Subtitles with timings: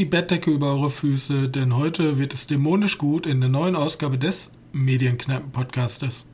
[0.00, 4.16] die Bettdecke über eure Füße, denn heute wird es dämonisch gut in der neuen Ausgabe
[4.16, 6.24] des Medienkneipen-Podcastes.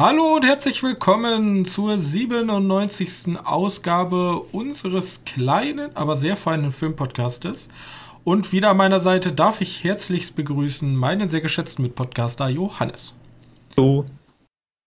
[0.00, 3.36] Hallo und herzlich willkommen zur 97.
[3.44, 7.68] Ausgabe unseres kleinen, aber sehr feinen Filmpodcastes.
[8.24, 13.14] Und wieder an meiner Seite darf ich herzlichst begrüßen meinen sehr geschätzten Mitpodcaster Johannes.
[13.76, 14.04] So.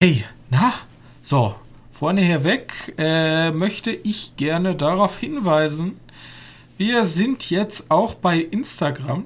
[0.02, 0.74] Hey, na?
[1.22, 1.56] So,
[1.92, 6.00] vorne herweg äh, möchte ich gerne darauf hinweisen,
[6.78, 9.26] wir sind jetzt auch bei Instagram.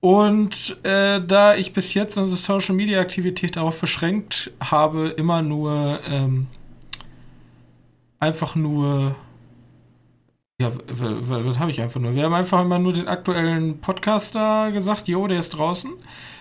[0.00, 6.00] Und äh, da ich bis jetzt unsere Social Media Aktivität darauf beschränkt habe, immer nur
[6.08, 6.48] ähm,
[8.18, 9.14] einfach nur
[10.62, 12.14] ja, was habe ich einfach nur?
[12.14, 15.90] Wir haben einfach immer nur den aktuellen Podcaster gesagt, jo, der ist draußen.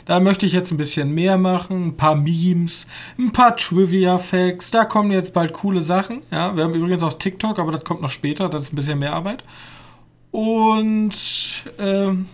[0.06, 4.86] Da möchte ich jetzt ein bisschen mehr machen, ein paar Memes, ein paar Trivia-Facts, da
[4.86, 6.22] kommen jetzt bald coole Sachen.
[6.32, 9.00] Ja, wir haben übrigens auch TikTok, aber das kommt noch später, das ist ein bisschen
[9.00, 9.44] mehr Arbeit.
[10.32, 11.16] Und
[11.78, 12.28] ähm,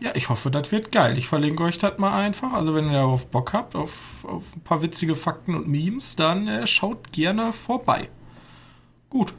[0.00, 1.16] ja, ich hoffe, das wird geil.
[1.18, 2.52] Ich verlinke euch das mal einfach.
[2.52, 6.46] Also wenn ihr darauf Bock habt, auf, auf ein paar witzige Fakten und Memes, dann
[6.48, 8.08] äh, schaut gerne vorbei.
[9.10, 9.34] Gut.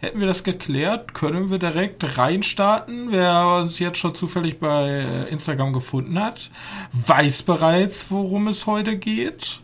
[0.00, 3.10] Hätten wir das geklärt, können wir direkt reinstarten.
[3.10, 6.52] Wer uns jetzt schon zufällig bei äh, Instagram gefunden hat,
[6.92, 9.60] weiß bereits, worum es heute geht.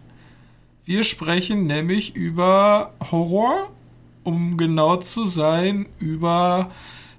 [0.84, 3.70] Wir sprechen nämlich über Horror,
[4.24, 6.72] um genau zu sein, über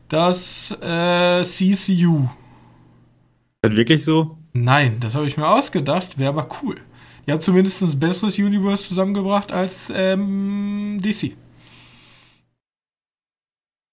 [0.09, 2.27] das äh, CCU.
[3.61, 4.37] Das wirklich so?
[4.51, 6.81] Nein, das habe ich mir ausgedacht, wäre aber cool.
[7.25, 11.37] Die haben zumindest ein besseres Universe zusammengebracht als ähm, DC.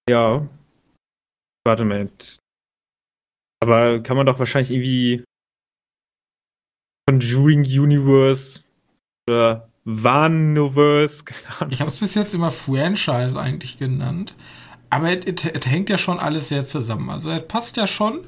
[0.09, 0.47] Ja.
[1.65, 2.09] Warte mal.
[3.61, 5.23] Aber kann man doch wahrscheinlich irgendwie
[7.07, 8.61] Conjuring Universe
[9.29, 11.73] oder Vaniverse, keine Ahnung.
[11.73, 14.35] Ich habe es bis jetzt immer Franchise eigentlich genannt.
[14.89, 17.09] Aber es hängt ja schon alles sehr zusammen.
[17.09, 18.19] Also es passt ja schon.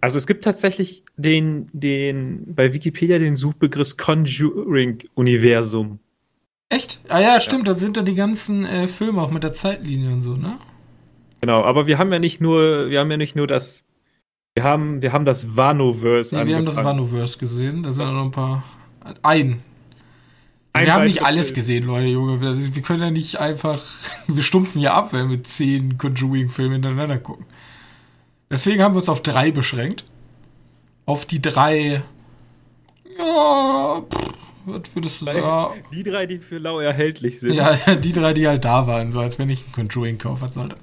[0.00, 5.98] Also es gibt tatsächlich den, den, bei Wikipedia den Suchbegriff Conjuring-Universum.
[6.68, 7.00] Echt?
[7.08, 7.74] Ah ja, stimmt, ja.
[7.74, 10.58] da sind da die ganzen äh, Filme auch mit der Zeitlinie und so, ne?
[11.46, 13.84] Genau, aber wir haben ja nicht nur, wir haben ja nicht nur das,
[14.56, 18.24] wir haben, wir haben das Vanoverse nee, wir haben das Vanoverse gesehen, da sind noch
[18.24, 18.64] ein paar,
[19.22, 19.62] ein.
[20.72, 22.40] ein wir haben nicht alles gesehen, Leute, Junge.
[22.40, 23.80] Wir können ja nicht einfach,
[24.26, 27.46] wir stumpfen ja ab, wenn wir zehn Conjuring-Filme hintereinander gucken.
[28.50, 30.04] Deswegen haben wir uns auf drei beschränkt.
[31.04, 32.02] Auf die drei,
[33.16, 34.32] ja, pff,
[34.64, 35.80] was würdest du sagen?
[35.92, 37.52] Die drei, die für lau erhältlich sind.
[37.52, 40.76] Ja, die drei, die halt da waren, so als wenn ich ein Conjuring kaufen sollte.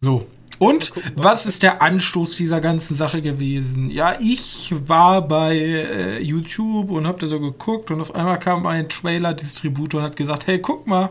[0.00, 0.26] So.
[0.58, 3.90] Und was ist der Anstoß dieser ganzen Sache gewesen?
[3.90, 8.66] Ja, ich war bei äh, YouTube und hab da so geguckt und auf einmal kam
[8.66, 11.10] ein Trailer-Distributor und hat gesagt, hey, guck mal,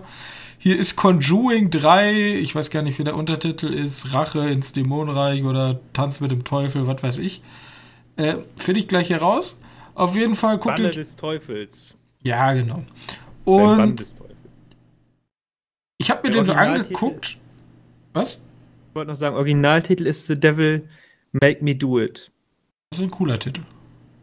[0.57, 5.43] hier ist Conjuring 3, ich weiß gar nicht, wie der Untertitel ist, Rache ins Dämonenreich
[5.43, 7.43] oder Tanz mit dem Teufel, was weiß ich.
[8.15, 9.57] Äh, Finde ich gleich hier raus.
[9.93, 11.95] Auf jeden Fall guckt Bande des Teufels.
[12.23, 12.83] Ja, genau.
[13.43, 14.03] Und
[15.99, 17.37] ich habe mir den so angeguckt.
[18.13, 18.39] Was?
[18.95, 20.87] Ich wollte noch sagen, Originaltitel ist The Devil
[21.33, 22.31] Make Me Do It.
[22.89, 23.61] Das ist ein cooler Titel.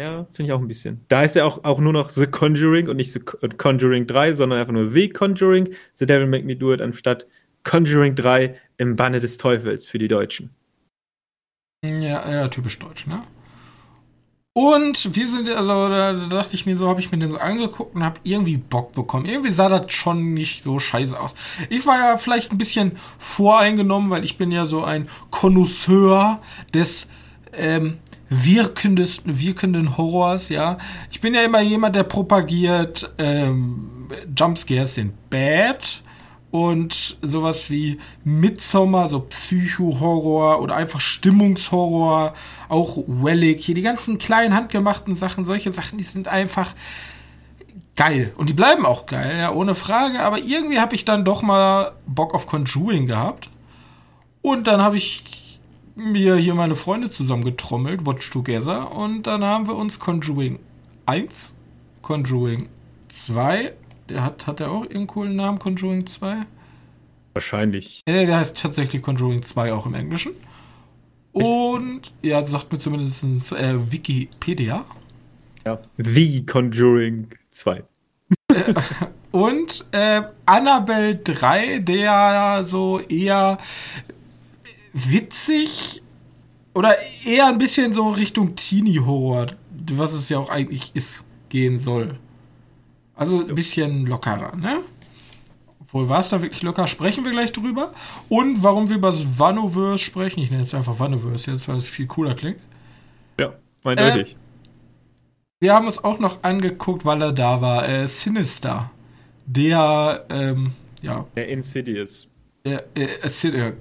[0.00, 1.04] Ja, finde ich auch ein bisschen.
[1.08, 4.58] Da ist ja auch, auch nur noch The Conjuring und nicht The Conjuring 3, sondern
[4.58, 7.26] einfach nur The Conjuring, The Devil Make Me Do It, anstatt
[7.64, 10.54] Conjuring 3 im Banne des Teufels für die Deutschen.
[11.84, 13.22] Ja, ja, typisch deutsch, ne?
[14.54, 17.94] Und wir sind, also da dachte ich mir so, habe ich mir den so angeguckt
[17.94, 19.24] und habe irgendwie Bock bekommen.
[19.24, 21.34] Irgendwie sah das schon nicht so scheiße aus.
[21.70, 26.42] Ich war ja vielleicht ein bisschen voreingenommen, weil ich bin ja so ein Connoisseur
[26.74, 27.06] des
[27.54, 27.98] ähm,
[28.28, 30.76] wirkendesten, wirkenden Horrors, ja.
[31.10, 36.02] Ich bin ja immer jemand, der propagiert, ähm, Jumpscares sind bad
[36.52, 42.34] und sowas wie Midsommar, so Psycho-Horror oder einfach Stimmungshorror,
[42.69, 46.75] auch Wellig, hier die ganzen kleinen handgemachten Sachen, solche Sachen, die sind einfach
[47.96, 48.32] geil.
[48.37, 50.20] Und die bleiben auch geil, ja, ohne Frage.
[50.20, 53.49] Aber irgendwie habe ich dann doch mal Bock auf Conjuring gehabt.
[54.43, 55.58] Und dann habe ich
[55.94, 58.93] mir hier meine Freunde zusammengetrommelt, Watch Together.
[58.93, 60.58] Und dann haben wir uns Conjuring
[61.06, 61.54] 1,
[62.02, 62.69] Conjuring
[63.08, 63.72] 2
[64.08, 66.46] der hat, hat der auch irgendeinen coolen Namen, Conjuring 2?
[67.32, 68.02] Wahrscheinlich.
[68.06, 70.32] Ja, der heißt tatsächlich Conjuring 2 auch im Englischen.
[71.34, 71.46] Echt?
[71.46, 74.84] Und, ja, sagt mir zumindest äh, Wikipedia.
[75.64, 77.84] Ja, The Conjuring 2.
[79.31, 83.58] und äh, Annabelle 3, der so eher
[84.93, 86.02] witzig,
[86.75, 89.49] oder eher ein bisschen so Richtung Teenie-Horror,
[89.93, 92.19] was es ja auch eigentlich ist, gehen soll.
[93.22, 94.80] Also ein bisschen lockerer, ne?
[95.78, 96.88] Obwohl, war es da wirklich locker?
[96.88, 97.92] Sprechen wir gleich drüber.
[98.28, 101.88] Und warum wir über das Vanoverse sprechen, ich nenne es einfach Vanoverse jetzt, weil es
[101.88, 102.58] viel cooler klingt.
[103.38, 103.52] Ja,
[103.84, 104.32] eindeutig.
[104.32, 104.36] Äh,
[105.60, 108.90] wir haben uns auch noch angeguckt, weil er da war, äh, Sinister.
[109.46, 111.26] Der, ähm, ja.
[111.36, 112.26] Der Insidious.
[112.64, 113.72] Der, äh, äh,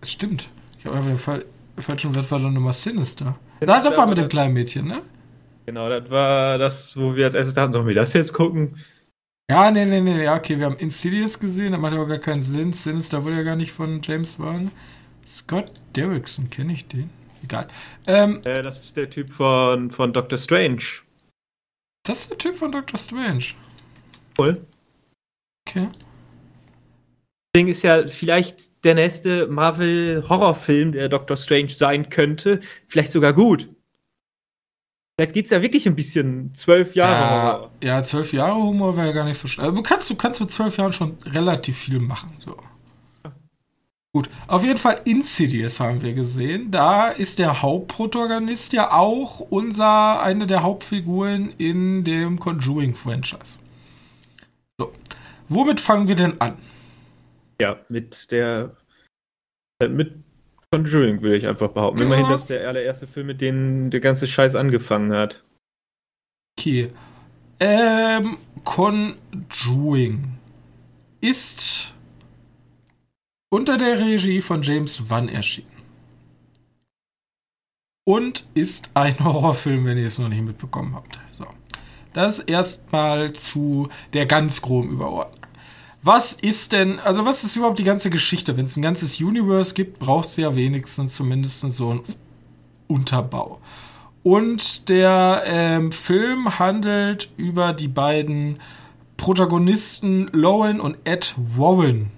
[0.00, 0.50] es stimmt.
[0.80, 3.38] Ich habe einfach den falschen Wort war dann nochmal Sinister.
[3.60, 5.02] Das, das war mit dem kleinen Mädchen, ne?
[5.70, 8.76] Genau, das war das, wo wir als erstes dachten, sollen wir das jetzt gucken?
[9.48, 12.18] Ja, nee, nee, nee, ja, okay, wir haben Insidious gesehen, das macht ja auch gar
[12.18, 12.72] keinen Sinn.
[12.72, 14.72] Sinister wurde ja gar nicht von James Wan.
[15.28, 17.08] Scott Derrickson, kenne ich den?
[17.44, 17.68] Egal.
[18.08, 20.82] Ähm, äh, das ist der Typ von, von Doctor Strange.
[22.02, 23.44] Das ist der Typ von Doctor Strange.
[24.34, 24.66] Voll.
[25.68, 25.86] Okay.
[27.54, 32.58] Ding ist ja vielleicht der nächste Marvel-Horrorfilm, der Doctor Strange sein könnte.
[32.88, 33.68] Vielleicht sogar gut.
[35.20, 37.70] Vielleicht geht es ja wirklich ein bisschen zwölf Jahre ja, Horror.
[37.82, 39.74] Ja, zwölf Jahre Humor wäre ja gar nicht so schlimm.
[39.74, 42.32] Du kannst, du kannst mit zwölf Jahren schon relativ viel machen.
[42.38, 42.56] So.
[44.14, 46.70] Gut, auf jeden Fall Insidious haben wir gesehen.
[46.70, 53.58] Da ist der Hauptprotagonist ja auch unser, eine der Hauptfiguren in dem Conjuring-Franchise.
[54.78, 54.90] So,
[55.50, 56.56] womit fangen wir denn an?
[57.60, 58.74] Ja, mit der,
[59.82, 60.14] äh, mit
[60.72, 62.00] Conjuring, würde ich einfach behaupten.
[62.00, 62.06] Ja.
[62.06, 65.42] Immerhin, das ist der allererste Film, mit dem der ganze Scheiß angefangen hat.
[66.58, 66.92] Okay.
[67.58, 70.38] Ähm, Conjuring
[71.20, 71.92] ist
[73.50, 75.68] unter der Regie von James Wan erschienen.
[78.04, 81.18] Und ist ein Horrorfilm, wenn ihr es noch nicht mitbekommen habt.
[81.32, 81.46] So.
[82.12, 85.39] Das erstmal zu der ganz groben Überordnung
[86.02, 88.56] was ist denn, also was ist überhaupt die ganze Geschichte?
[88.56, 92.00] Wenn es ein ganzes Universe gibt, braucht es ja wenigstens zumindest so einen
[92.86, 93.60] Unterbau.
[94.22, 98.58] Und der ähm, Film handelt über die beiden
[99.16, 102.10] Protagonisten Lowen und Ed Warren.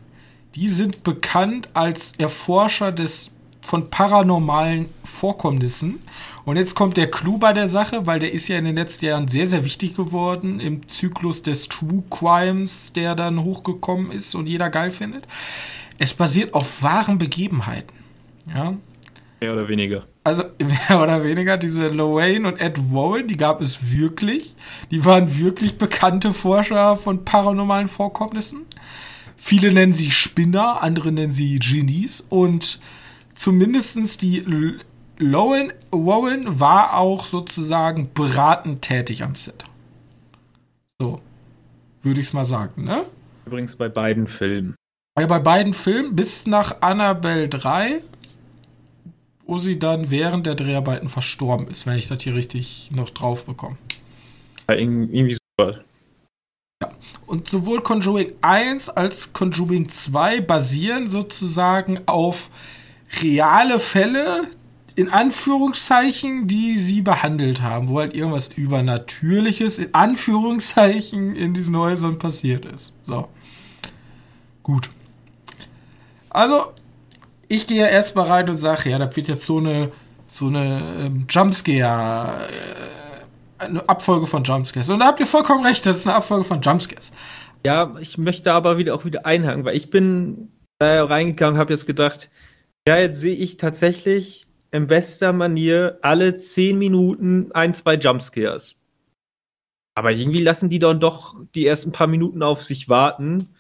[0.55, 6.01] Die sind bekannt als Erforscher des, von paranormalen Vorkommnissen
[6.45, 9.05] und jetzt kommt der Clou bei der Sache, weil der ist ja in den letzten
[9.05, 14.47] Jahren sehr, sehr wichtig geworden im Zyklus des True Crimes, der dann hochgekommen ist und
[14.47, 15.27] jeder geil findet.
[15.99, 17.97] Es basiert auf wahren Begebenheiten.
[18.53, 18.75] Ja.
[19.41, 20.07] Mehr oder weniger.
[20.25, 20.45] Also
[20.89, 24.57] mehr oder weniger diese Lorraine und Ed Warren, die gab es wirklich.
[24.91, 28.63] Die waren wirklich bekannte Forscher von paranormalen Vorkommnissen.
[29.37, 32.79] Viele nennen sie Spinner, andere nennen sie Genies und
[33.35, 34.39] zumindestens die
[35.23, 39.65] Lowen, Warren war auch sozusagen beratend tätig am Set.
[41.01, 41.21] So,
[42.03, 43.07] würde ich es mal sagen, ne?
[43.47, 44.77] Übrigens bei beiden Filmen.
[45.19, 48.03] Ja, bei beiden Filmen bis nach Annabelle 3,
[49.47, 53.45] wo sie dann während der Dreharbeiten verstorben ist, wenn ich das hier richtig noch drauf
[53.45, 53.77] bekomme.
[54.69, 55.85] Ja, irgendwie super.
[56.83, 56.93] Ja.
[57.27, 62.51] Und sowohl Conjuring 1 als Conjuring 2 basieren sozusagen auf
[63.21, 64.49] reale Fälle,
[64.95, 72.19] in Anführungszeichen, die sie behandelt haben, wo halt irgendwas Übernatürliches in Anführungszeichen in diesen Häusern
[72.19, 72.93] passiert ist.
[73.05, 73.29] So.
[74.63, 74.91] Gut.
[76.31, 76.73] Also,
[77.49, 79.93] ich gehe ja erstmal rein und sage, ja, da wird jetzt so eine,
[80.27, 84.89] so eine ähm, Jumpscare, äh, eine Abfolge von Jumpscares.
[84.89, 87.13] Und da habt ihr vollkommen recht, das ist eine Abfolge von Jumpscares.
[87.65, 91.87] Ja, ich möchte aber wieder auch wieder einhaken, weil ich bin da reingegangen, habe jetzt
[91.87, 92.31] gedacht,
[92.89, 98.77] ja, jetzt sehe ich tatsächlich in bester Manier alle zehn Minuten ein, zwei Jumpscares.
[99.95, 103.55] Aber irgendwie lassen die dann doch die ersten paar Minuten auf sich warten.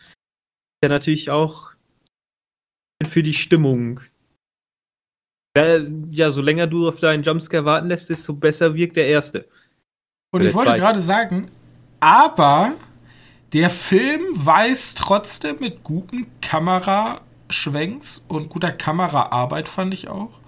[0.82, 1.72] Ja, natürlich auch
[3.06, 4.00] für die Stimmung.
[5.56, 9.46] Ja, so länger du auf deinen Jumpscare warten lässt, desto besser wirkt der erste.
[10.34, 11.50] Und ich wollte gerade sagen,
[12.00, 12.72] aber
[13.52, 20.40] der Film weiß trotzdem mit guten Kameraschwenks und guter Kameraarbeit, fand ich auch,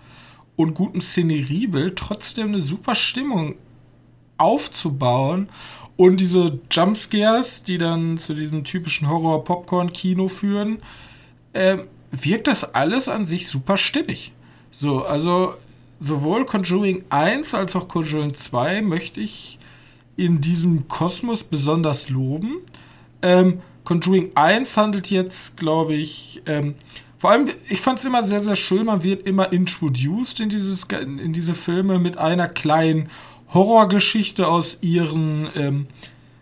[0.57, 3.57] und gutem Szeneriebild trotzdem eine super Stimmung
[4.37, 5.49] aufzubauen
[5.97, 10.79] und diese Jumpscares, die dann zu diesem typischen Horror-Popcorn-Kino führen,
[11.53, 11.79] äh,
[12.11, 14.33] wirkt das alles an sich super stimmig.
[14.73, 15.55] So, also
[16.01, 19.59] sowohl Conjuring 1 als auch Conjuring 2 möchte ich
[20.17, 22.59] in diesem Kosmos besonders loben.
[23.23, 26.75] Ähm, Conjuring 1 handelt jetzt, glaube ich, ähm,
[27.19, 30.85] vor allem, ich fand es immer sehr, sehr schön, man wird immer introduced in, dieses,
[30.85, 33.09] in diese Filme mit einer kleinen
[33.53, 35.87] Horrorgeschichte aus, ihren, ähm,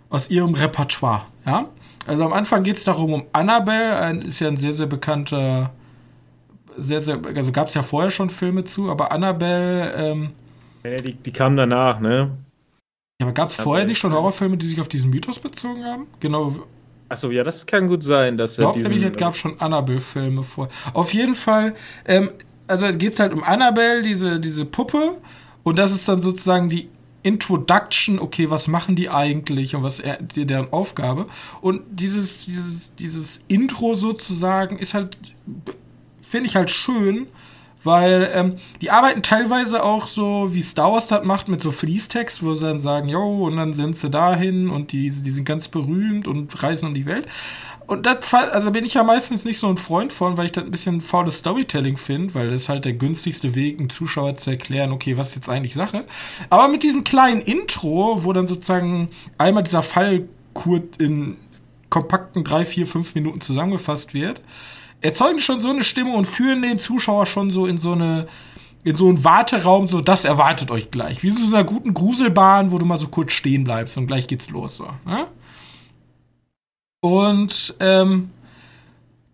[0.09, 1.23] aus ihrem Repertoire.
[1.47, 1.67] Ja?
[2.07, 5.73] Also am Anfang geht es darum, um Annabelle, ein, ist ja ein sehr, sehr bekannter
[6.77, 10.31] sehr, sehr, also gab es ja vorher schon Filme zu, aber Annabelle, ähm,
[10.85, 12.31] Ja, die, die kamen danach, ne?
[13.21, 16.07] ja, aber gab es vorher nicht schon Horrorfilme, die sich auf diesen Mythos bezogen haben?
[16.21, 16.57] Genau,
[17.13, 18.91] Achso, ja, das kann gut sein, dass ich er glaube diesen.
[18.91, 20.69] nämlich, es gab schon Annabelle-Filme vor.
[20.95, 21.75] Auf jeden Fall,
[22.07, 22.31] ähm,
[22.67, 25.21] also geht es halt um Annabelle, diese, diese Puppe,
[25.63, 26.89] und das ist dann sozusagen die
[27.23, 30.03] Introduction, okay, was machen die eigentlich und was
[30.35, 31.27] die, deren Aufgabe.
[31.61, 35.19] Und dieses, dieses, dieses Intro sozusagen ist halt,
[36.21, 37.27] finde ich halt schön,
[37.85, 42.43] weil ähm, die arbeiten teilweise auch so, wie Star Wars das macht, mit so Fließtext,
[42.45, 45.69] wo sie dann sagen, jo, und dann sind sie dahin und die, die sind ganz
[45.69, 47.27] berühmt und reisen um die Welt.
[47.87, 50.65] Und das also bin ich ja meistens nicht so ein Freund von, weil ich das
[50.65, 54.51] ein bisschen faules Storytelling finde, weil das ist halt der günstigste Weg, einem Zuschauer zu
[54.51, 56.05] erklären, okay, was ist jetzt eigentlich Sache.
[56.49, 61.37] Aber mit diesem kleinen Intro, wo dann sozusagen einmal dieser Fall kurz in
[61.91, 64.41] kompakten drei, vier, fünf Minuten zusammengefasst wird,
[65.03, 68.27] erzeugen schon so eine Stimme und führen den Zuschauer schon so in so eine
[68.85, 71.23] in so einen Warteraum, so das erwartet euch gleich.
[71.23, 74.27] Wie so in einer guten Gruselbahn, wo du mal so kurz stehen bleibst und gleich
[74.27, 74.77] geht's los.
[74.77, 75.29] So, ne?
[77.01, 78.31] Und ähm,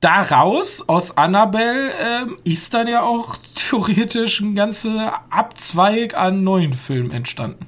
[0.01, 7.11] daraus, aus Annabelle, ähm, ist dann ja auch theoretisch ein ganzer Abzweig an neuen Filmen
[7.11, 7.67] entstanden.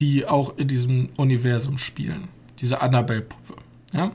[0.00, 2.28] Die auch in diesem Universum spielen.
[2.60, 3.60] Diese Annabelle-Puppe.
[3.92, 4.10] Ja.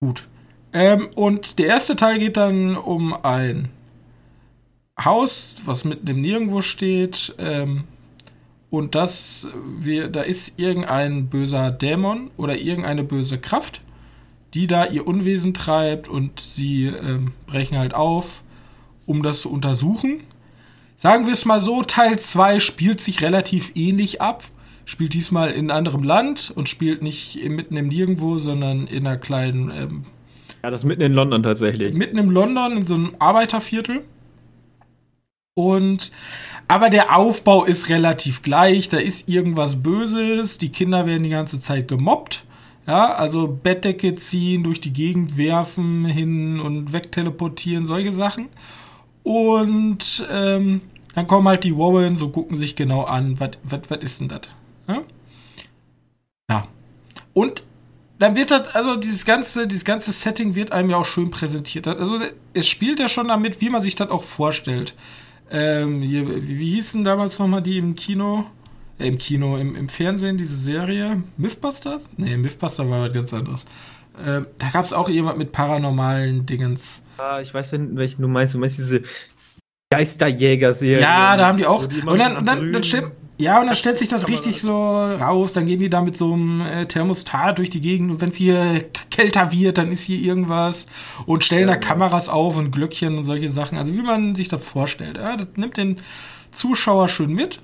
[0.00, 0.28] Gut.
[0.72, 3.68] Ähm, und der erste Teil geht dann um ein
[5.02, 7.34] Haus, was mitten im Nirgendwo steht.
[7.38, 7.84] Ähm,
[8.70, 13.82] und das, wir, da ist irgendein böser Dämon oder irgendeine böse Kraft,
[14.54, 18.42] die da ihr Unwesen treibt und sie ähm, brechen halt auf,
[19.06, 20.20] um das zu untersuchen.
[20.96, 24.44] Sagen wir es mal so, Teil 2 spielt sich relativ ähnlich ab.
[24.88, 29.70] Spielt diesmal in anderem Land und spielt nicht mitten im Nirgendwo, sondern in einer kleinen
[29.70, 30.02] ähm,
[30.62, 31.92] Ja, das mitten in London tatsächlich.
[31.92, 34.04] mitten im London in so einem Arbeiterviertel.
[35.52, 36.10] Und
[36.68, 38.88] aber der Aufbau ist relativ gleich.
[38.88, 40.56] Da ist irgendwas Böses.
[40.56, 42.46] Die Kinder werden die ganze Zeit gemobbt.
[42.86, 48.48] Ja, also Bettdecke ziehen, durch die Gegend werfen, hin und wegteleportieren, solche Sachen.
[49.22, 50.80] Und ähm,
[51.14, 54.48] dann kommen halt die Warren, so gucken sich genau an, was ist denn das?
[54.88, 55.02] Ja?
[56.50, 56.68] ja.
[57.34, 57.62] Und
[58.18, 61.86] dann wird das, also dieses ganze, dieses ganze Setting wird einem ja auch schön präsentiert.
[61.86, 62.18] Also
[62.52, 64.94] es spielt ja schon damit, wie man sich das auch vorstellt.
[65.50, 68.46] Ähm, hier, wie, hießen damals nochmal die im Kino?
[68.98, 71.22] Äh, Im Kino, im, im Fernsehen, diese Serie?
[71.36, 72.02] Mythbusters?
[72.16, 73.64] Nee, Mythbuster war was ganz anderes.
[74.26, 77.02] Ähm, da gab es auch jemand mit paranormalen Dingens.
[77.18, 78.54] Ah, ich weiß, wenn- welchen du meinst.
[78.54, 79.02] Du meinst diese
[79.90, 81.00] Geisterjäger-Serie.
[81.00, 81.86] Ja, da haben die auch.
[81.86, 84.74] Die Und dann, und dann, dann stimmt, ja, und dann stellt sich das richtig so
[84.74, 85.52] raus.
[85.52, 88.36] Dann gehen die da mit so einem äh, Thermostat durch die Gegend und wenn es
[88.36, 90.86] hier kälter wird, dann ist hier irgendwas
[91.24, 91.86] und stellen Ja, da ja.
[91.86, 93.78] Kameras auf und Glöckchen und solche Sachen.
[93.78, 95.16] Also wie man sich das vorstellt.
[95.18, 95.98] Ja, das nimmt den
[96.50, 97.60] Zuschauer schön mit.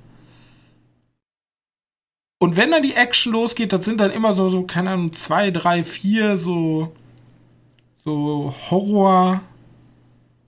[2.38, 5.50] Und wenn dann die Action losgeht, das sind dann immer so, so keine Ahnung, zwei,
[5.50, 6.92] drei, vier so,
[7.94, 9.40] so Horror,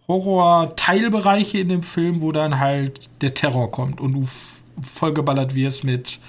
[0.07, 4.25] Horror-Teilbereiche in dem Film, wo dann halt der Terror kommt und du
[4.81, 6.21] vollgeballert wirst mit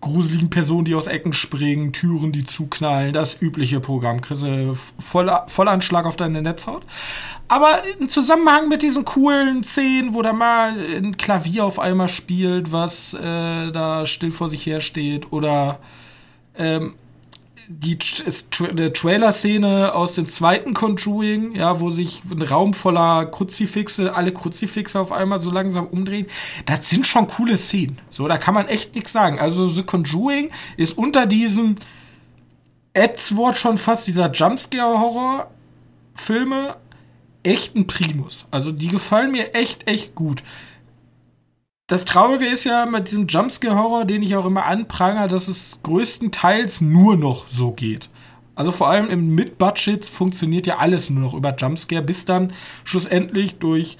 [0.00, 4.20] gruseligen Personen, die aus Ecken springen, Türen, die zuknallen, das übliche Programm.
[4.20, 6.82] Kriegst du voller Vollanschlag auf deine Netzhaut.
[7.48, 12.72] Aber im Zusammenhang mit diesen coolen Szenen, wo da mal ein Klavier auf einmal spielt,
[12.72, 15.80] was äh, da still vor sich her steht, oder
[16.56, 16.94] ähm,
[17.72, 24.32] die Tra Trailer-Szene aus dem zweiten Conjuring, ja, wo sich ein Raum voller Kruzifixe, alle
[24.32, 26.26] Kruzifixe auf einmal so langsam umdrehen,
[26.66, 28.00] das sind schon coole Szenen.
[28.10, 29.38] So, da kann man echt nichts sagen.
[29.38, 31.76] Also The Conjuring ist unter diesem
[32.96, 36.74] Ads-Wort schon fast dieser Jumpscare-Horror-Filme
[37.44, 38.46] echt ein Primus.
[38.50, 40.42] Also die gefallen mir echt, echt gut.
[41.90, 46.80] Das Traurige ist ja mit diesem Jumpscare-Horror, den ich auch immer anprangere, dass es größtenteils
[46.80, 48.08] nur noch so geht.
[48.54, 52.52] Also vor allem im Mid-Budgets funktioniert ja alles nur noch über Jumpscare, bis dann
[52.84, 53.98] schlussendlich durch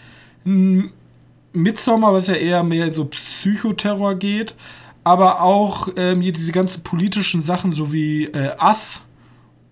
[1.52, 4.54] Midsommar, was ja eher mehr in so Psychoterror geht,
[5.02, 9.02] aber auch ähm, hier diese ganzen politischen Sachen, so wie äh, Us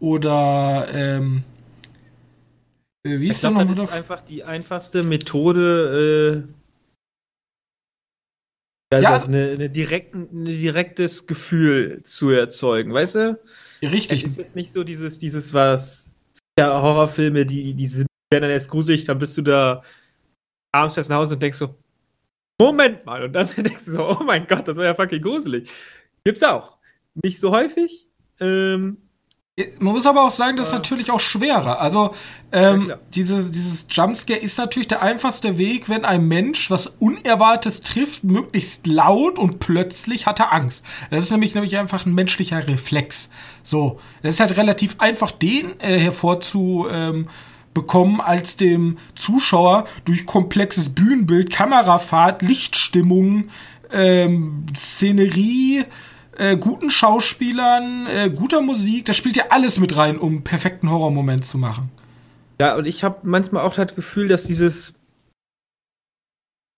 [0.01, 1.45] oder ähm,
[3.05, 6.58] äh, wie Ich ist der glaube, noch das ist einfach die einfachste Methode, äh,
[8.91, 13.41] also Ja, das eine, eine direkten, ein direktes Gefühl zu erzeugen, weißt du?
[13.83, 14.25] Richtig.
[14.25, 16.17] Es ist jetzt nicht so dieses, dieses was,
[16.59, 19.83] ja, Horrorfilme, die, die sind werden dann erst gruselig, dann bist du da
[20.73, 21.75] abends fährst nach Hause und denkst so,
[22.61, 25.71] Moment mal, und dann denkst du so, oh mein Gott, das war ja fucking gruselig.
[26.25, 26.79] Gibt's auch.
[27.15, 28.09] Nicht so häufig,
[28.41, 29.08] ähm,
[29.81, 31.81] Man muss aber auch sagen, das ist natürlich auch schwerer.
[31.81, 32.15] Also,
[32.53, 37.83] ähm, Ja, diese, dieses Jumpscare ist natürlich der einfachste Weg, wenn ein Mensch was Unerwartetes
[37.83, 40.85] trifft, möglichst laut und plötzlich hat er Angst.
[41.11, 43.31] Das ist nämlich, nämlich einfach ein menschlicher Reflex.
[43.63, 46.87] So, das ist halt relativ einfach, den äh, hervorzu.
[46.91, 47.29] Ähm,
[48.21, 53.51] als dem Zuschauer durch komplexes Bühnenbild, Kamerafahrt, Lichtstimmung,
[53.93, 55.85] ähm, Szenerie,
[56.39, 59.05] äh, guten Schauspielern, äh, guter Musik.
[59.05, 61.91] Da spielt ja alles mit rein, um einen perfekten Horrormoment zu machen.
[62.61, 64.91] Ja, und ich habe manchmal auch das Gefühl, dass dieses.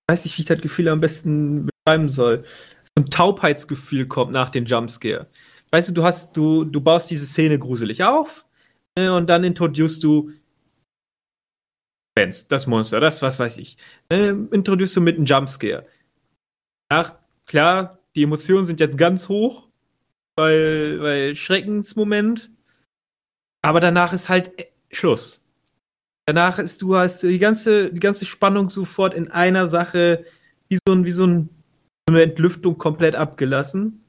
[0.09, 2.45] Ich weiß nicht, wie ich das Gefühl am besten beschreiben soll.
[2.97, 5.29] So ein Taubheitsgefühl kommt nach dem Jumpscare.
[5.71, 8.45] Weißt du, du hast, du, du baust diese Szene gruselig auf
[8.97, 10.33] äh, und dann introducest du
[12.17, 13.77] Benz, das Monster, das was weiß ich.
[14.09, 15.85] Äh, introducest du mit einem Jumpscare.
[16.89, 17.15] Ach,
[17.47, 19.69] klar, die Emotionen sind jetzt ganz hoch,
[20.37, 22.51] weil, weil Schreckensmoment.
[23.63, 24.53] Aber danach ist halt
[24.91, 25.45] Schluss.
[26.27, 30.25] Danach ist du hast die ganze, die ganze Spannung sofort in einer Sache
[30.69, 31.49] wie so, ein, wie so, ein,
[32.09, 34.05] so eine Entlüftung komplett abgelassen.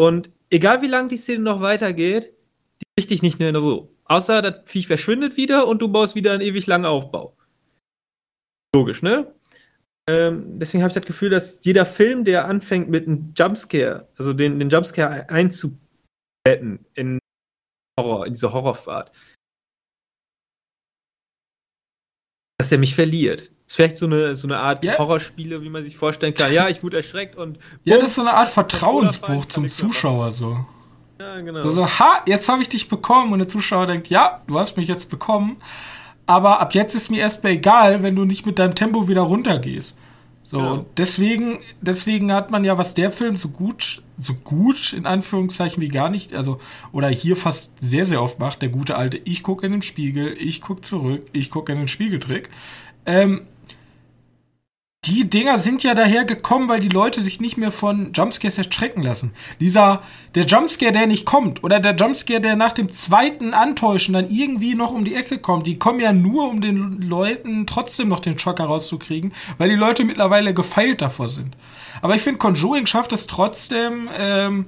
[0.00, 2.32] Und egal wie lang die Szene noch weitergeht,
[2.80, 3.92] die kriegt dich nicht mehr so.
[4.04, 7.36] Außer das Viech verschwindet wieder und du baust wieder einen ewig langen Aufbau.
[8.74, 9.34] Logisch, ne?
[10.08, 14.32] Ähm, deswegen habe ich das Gefühl, dass jeder Film, der anfängt mit einem Jumpscare, also
[14.32, 17.18] den, den Jumpscare einzubetten in
[17.98, 19.10] Horror, in diese Horrorfahrt,
[22.58, 23.50] dass er mich verliert.
[23.66, 24.96] Ist vielleicht so eine, so eine Art Ja.
[24.98, 26.52] Horrorspiele, wie man sich vorstellen kann.
[26.52, 27.58] Ja, ich wurde erschreckt und.
[27.84, 30.64] Ja, das ist so eine Art Vertrauensbruch zum Zuschauer so.
[31.18, 31.64] ja, genau.
[31.64, 34.76] So, so, ha, jetzt habe ich dich bekommen und der Zuschauer denkt, ja, du hast
[34.76, 35.56] mich jetzt bekommen,
[36.26, 39.94] aber ab jetzt ist mir erstmal egal, wenn du nicht mit deinem Tempo wieder runtergehst.
[40.42, 40.84] So, Ja.
[40.96, 45.88] deswegen, deswegen hat man ja, was der Film so gut, so gut, in Anführungszeichen, wie
[45.88, 46.58] gar nicht, also,
[46.92, 50.36] oder hier fast sehr, sehr oft macht, der gute alte, ich gucke in den Spiegel,
[50.38, 52.48] ich gucke zurück, ich gucke in den Spiegeltrick.
[53.06, 53.42] Ähm,
[55.06, 59.02] die Dinger sind ja daher gekommen, weil die Leute sich nicht mehr von Jumpscares erschrecken
[59.02, 59.32] lassen.
[59.60, 60.02] Dieser,
[60.34, 64.74] der Jumpscare, der nicht kommt, oder der Jumpscare, der nach dem zweiten Antäuschen dann irgendwie
[64.74, 68.38] noch um die Ecke kommt, die kommen ja nur, um den Leuten trotzdem noch den
[68.38, 71.56] Schock herauszukriegen, weil die Leute mittlerweile gefeilt davor sind.
[72.02, 74.66] Aber ich finde, Conjuring schafft es trotzdem, ähm,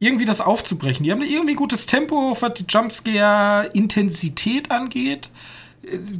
[0.00, 1.04] irgendwie das aufzubrechen.
[1.04, 5.30] Die haben irgendwie gutes Tempo, was die Jumpscare-Intensität angeht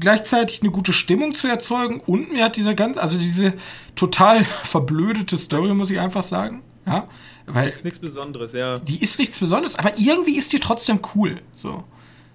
[0.01, 3.55] gleichzeitig eine gute Stimmung zu erzeugen und mir hat diese ganz, also diese
[3.95, 7.09] total verblödete Story, muss ich einfach sagen, ja,
[7.47, 8.79] weil ist nichts Besonderes, ja.
[8.79, 11.85] die ist nichts Besonderes, aber irgendwie ist die trotzdem cool, so.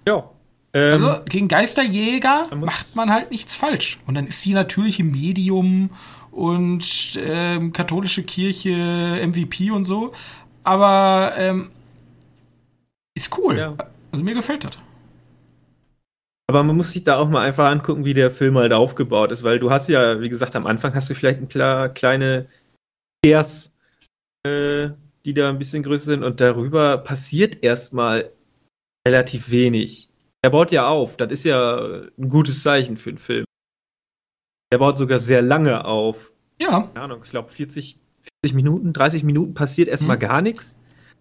[0.08, 0.30] Ja.
[0.74, 4.00] Ähm, Also gegen Geisterjäger macht man halt nichts falsch.
[4.06, 5.90] Und dann ist sie natürlich im Medium
[6.32, 10.14] und ähm, katholische Kirche, MVP und so.
[10.64, 11.72] Aber ähm,
[13.16, 13.58] ist cool.
[13.58, 13.74] Ja.
[14.12, 14.78] Also mir gefällt das.
[16.50, 19.44] Aber man muss sich da auch mal einfach angucken, wie der Film halt aufgebaut ist,
[19.44, 22.48] weil du hast ja, wie gesagt, am Anfang hast du vielleicht ein paar kleine
[23.24, 23.78] Scares,
[24.48, 24.90] äh,
[25.26, 28.32] die da ein bisschen größer sind und darüber passiert erstmal
[29.08, 30.10] relativ wenig.
[30.42, 33.46] Er baut ja auf, das ist ja ein gutes Zeichen für einen Film.
[34.72, 36.32] Er baut sogar sehr lange auf.
[36.60, 38.00] Ja, Keine Ahnung, ich glaube 40,
[38.44, 40.22] 40 Minuten, 30 Minuten passiert erstmal Mhm.
[40.22, 40.76] gar nichts.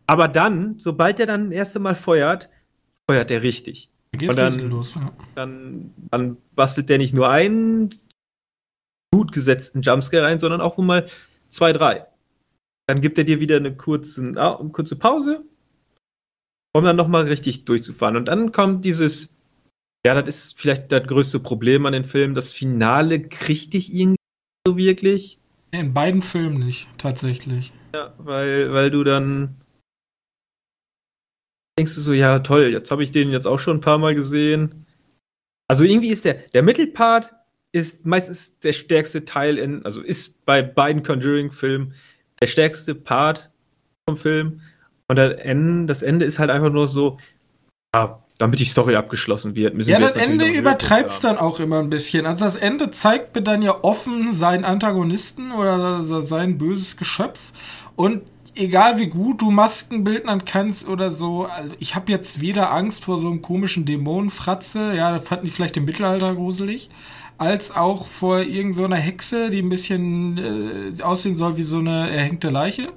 [0.07, 2.49] Aber dann, sobald er dann das erste Mal feuert,
[3.07, 4.94] feuert er richtig da geht's Und dann- los.
[4.94, 5.12] Ja.
[5.35, 7.90] dann, dann bastelt der nicht nur einen
[9.14, 11.07] gut gesetzten Jumpscare rein, sondern auch wohl mal
[11.49, 12.07] zwei, drei.
[12.87, 15.44] Dann gibt er dir wieder eine, kurzen, ah, eine kurze Pause,
[16.75, 18.16] um dann nochmal richtig durchzufahren.
[18.16, 19.31] Und dann kommt dieses,
[20.07, 24.16] ja, das ist vielleicht das größte Problem an den Filmen, das Finale kriegt dich irgendwie
[24.66, 25.38] so wirklich.
[25.71, 27.73] In beiden Filmen nicht, tatsächlich.
[27.94, 29.57] Ja, weil, weil du dann
[31.79, 34.14] denkst du so, ja toll, jetzt habe ich den jetzt auch schon ein paar Mal
[34.14, 34.85] gesehen.
[35.69, 37.33] Also irgendwie ist der, der Mittelpart
[37.73, 41.95] ist meistens der stärkste Teil in, also ist bei beiden Conjuring-Filmen
[42.41, 43.51] der stärkste Part
[44.09, 44.61] vom Film.
[45.07, 47.17] Und das Ende, das Ende ist halt einfach nur so,
[47.95, 49.75] ja, damit die Story abgeschlossen wird.
[49.75, 52.27] müssen Ja, wir das Ende übertreibt es dann auch immer ein bisschen.
[52.27, 57.53] Also das Ende zeigt mir dann ja offen seinen Antagonisten oder sein böses Geschöpf.
[57.97, 58.23] Und
[58.59, 63.18] egal wie gut du Maskenbildnern kannst oder so, also ich habe jetzt weder Angst vor
[63.18, 66.90] so einem komischen Dämonenfratze, ja, das fanden die vielleicht im Mittelalter gruselig,
[67.38, 72.11] als auch vor irgendeiner so Hexe, die ein bisschen äh, aussehen soll wie so eine
[72.11, 72.92] erhängte Leiche.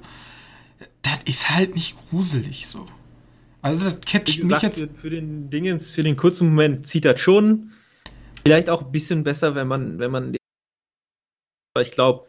[1.02, 2.86] Das ist halt nicht gruselig so.
[3.62, 7.04] Also das catcht mich gesagt, jetzt für, für den Dingens, für den kurzen Moment zieht
[7.04, 7.70] das schon.
[8.42, 10.34] Vielleicht auch ein bisschen besser, wenn man, wenn man.
[11.74, 12.26] Aber ich glaube,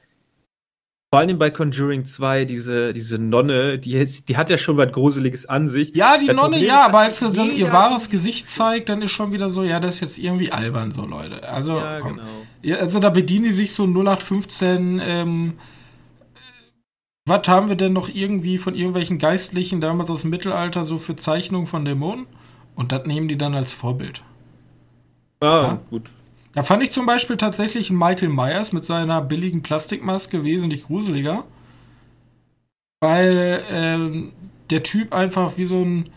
[1.13, 4.91] vor allem bei Conjuring 2, diese, diese Nonne, die, ist, die hat ja schon was
[4.91, 5.93] Gruseliges an sich.
[5.95, 9.04] Ja, die Das Nonne, Problem ja, aber als sie dann ihr wahres Gesicht zeigt, dann
[9.04, 11.47] ist schon wieder so, ja, das ist jetzt irgendwie albern, so Leute.
[11.47, 12.15] Also, Ja, komm.
[12.15, 12.28] genau.
[12.63, 15.54] Ja, also da bedienen die sich so 0815, ähm,
[17.28, 21.15] was haben wir denn noch irgendwie von irgendwelchen Geistlichen damals aus dem Mittelalter so für
[21.15, 22.26] Zeichnungen von Dämonen?
[22.73, 24.23] Und das nehmen die dann als Vorbild.
[25.41, 25.80] Ah, Ja.
[25.91, 26.10] gut.
[26.54, 31.46] Da fand ich zum Beispiel tatsächlich Michael Myers mit seiner billigen Plastikmaske wesentlich gruseliger.
[33.02, 34.34] Weil ähm,
[34.70, 36.10] der Typ einfach wie so ein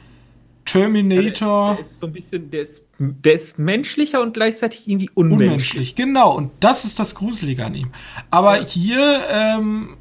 [0.64, 5.48] Terminator Der ist so ein bisschen, der ist, der ist menschlicher und gleichzeitig irgendwie unmenschlich.
[5.48, 5.94] unmenschlich.
[5.94, 7.90] Genau, und das ist das Gruselige an ihm.
[8.30, 8.66] Aber Ja.
[8.66, 9.96] hier, ähm,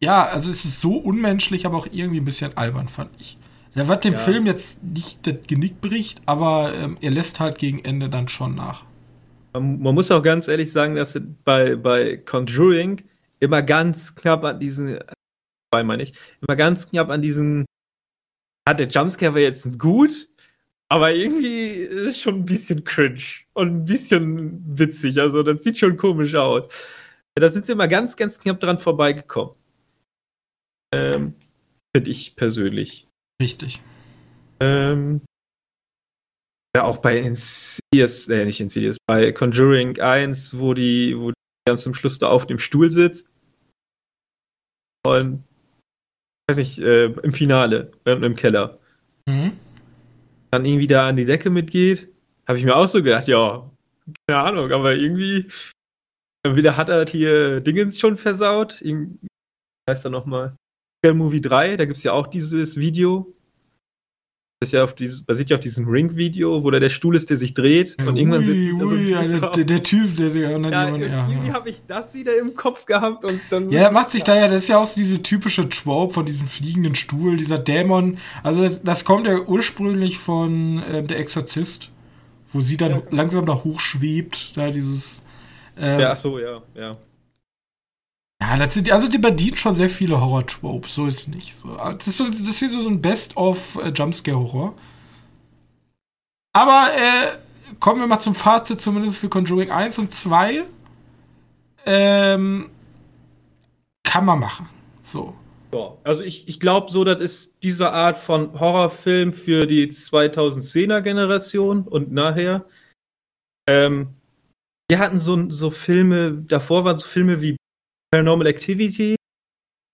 [0.00, 3.38] ja, also es ist so unmenschlich, aber auch irgendwie ein bisschen albern, fand ich.
[3.74, 4.18] Der wird dem Ja.
[4.18, 8.54] Film jetzt nicht das Genick bricht, aber ähm, er lässt halt gegen Ende dann schon
[8.54, 8.84] nach.
[9.56, 13.02] Man, man muss auch ganz ehrlich sagen, dass bei, bei Conjuring
[13.40, 14.98] immer ganz knapp an diesen,
[15.70, 16.12] bei meine ich,
[16.46, 17.64] immer ganz knapp an diesen,
[18.66, 20.28] ah, der Jumpscare war jetzt gut,
[20.88, 23.22] aber irgendwie ist schon ein bisschen cringe
[23.54, 26.68] und ein bisschen witzig, also das sieht schon komisch aus.
[27.34, 29.54] Da sind sie immer ganz, ganz knapp dran vorbeigekommen.
[30.94, 31.34] Ähm,
[31.94, 33.08] Finde ich persönlich.
[33.40, 33.82] Richtig.
[34.60, 35.20] Ähm,
[36.76, 41.34] ja, auch bei Insidious, äh, nicht Insidious, bei Conjuring 1, wo die, wo die
[41.66, 43.32] ganz zum Schluss da auf dem Stuhl sitzt.
[45.06, 45.42] Und,
[46.50, 48.78] weiß nicht, äh, im Finale, äh, im Keller,
[49.26, 49.56] Mhm.
[50.50, 52.12] dann irgendwie da an die Decke mitgeht,
[52.46, 53.70] habe ich mir auch so gedacht, ja,
[54.28, 55.48] keine Ahnung, aber irgendwie,
[56.46, 58.84] wieder hat er hier Dingens schon versaut.
[59.88, 60.54] Heißt er nochmal?
[61.06, 63.35] Movie 3, da gibt es ja auch dieses Video.
[64.60, 67.28] Das ist ja auf dieses, basiert ja auf diesem Ring-Video, wo da der Stuhl ist,
[67.28, 69.50] der sich dreht und irgendwann Ui, sitzt da so ein ja, der, drauf.
[69.54, 71.52] der, Typ, der sich an ja, jemand, ja, irgendwie ja.
[71.52, 73.68] habe ich das wieder im Kopf gehabt und dann.
[73.68, 76.46] Ja, macht sich da ja, das ist ja auch so diese typische Trope von diesem
[76.46, 78.16] fliegenden Stuhl, dieser Dämon.
[78.42, 81.90] Also das, das kommt ja ursprünglich von ähm, Der Exorzist,
[82.54, 83.02] wo sie dann Ja.
[83.10, 85.20] langsam da hochschwebt, da dieses.
[85.76, 86.96] Ähm, Ja, ach so, ja, ja.
[88.40, 91.56] Ja, das sind, also die bedient schon sehr viele Horror-Tropes, so ist es nicht.
[91.56, 94.72] So, das, ist so, das ist so ein Best-of äh.
[96.52, 97.38] Aber äh,
[97.80, 100.64] kommen wir mal zum Fazit, zumindest für Conjuring 1 und 2.
[101.86, 102.70] Ähm,
[104.04, 104.68] kann man machen.
[105.02, 105.34] So.
[105.72, 111.00] Ja, also ich, ich glaube so, das ist diese Art von Horrorfilm für die 2010er
[111.00, 112.64] Generation und nachher.
[113.68, 114.14] Ähm,
[114.88, 117.56] wir hatten so, so Filme, davor waren so Filme wie
[118.16, 119.14] Paranormal Activity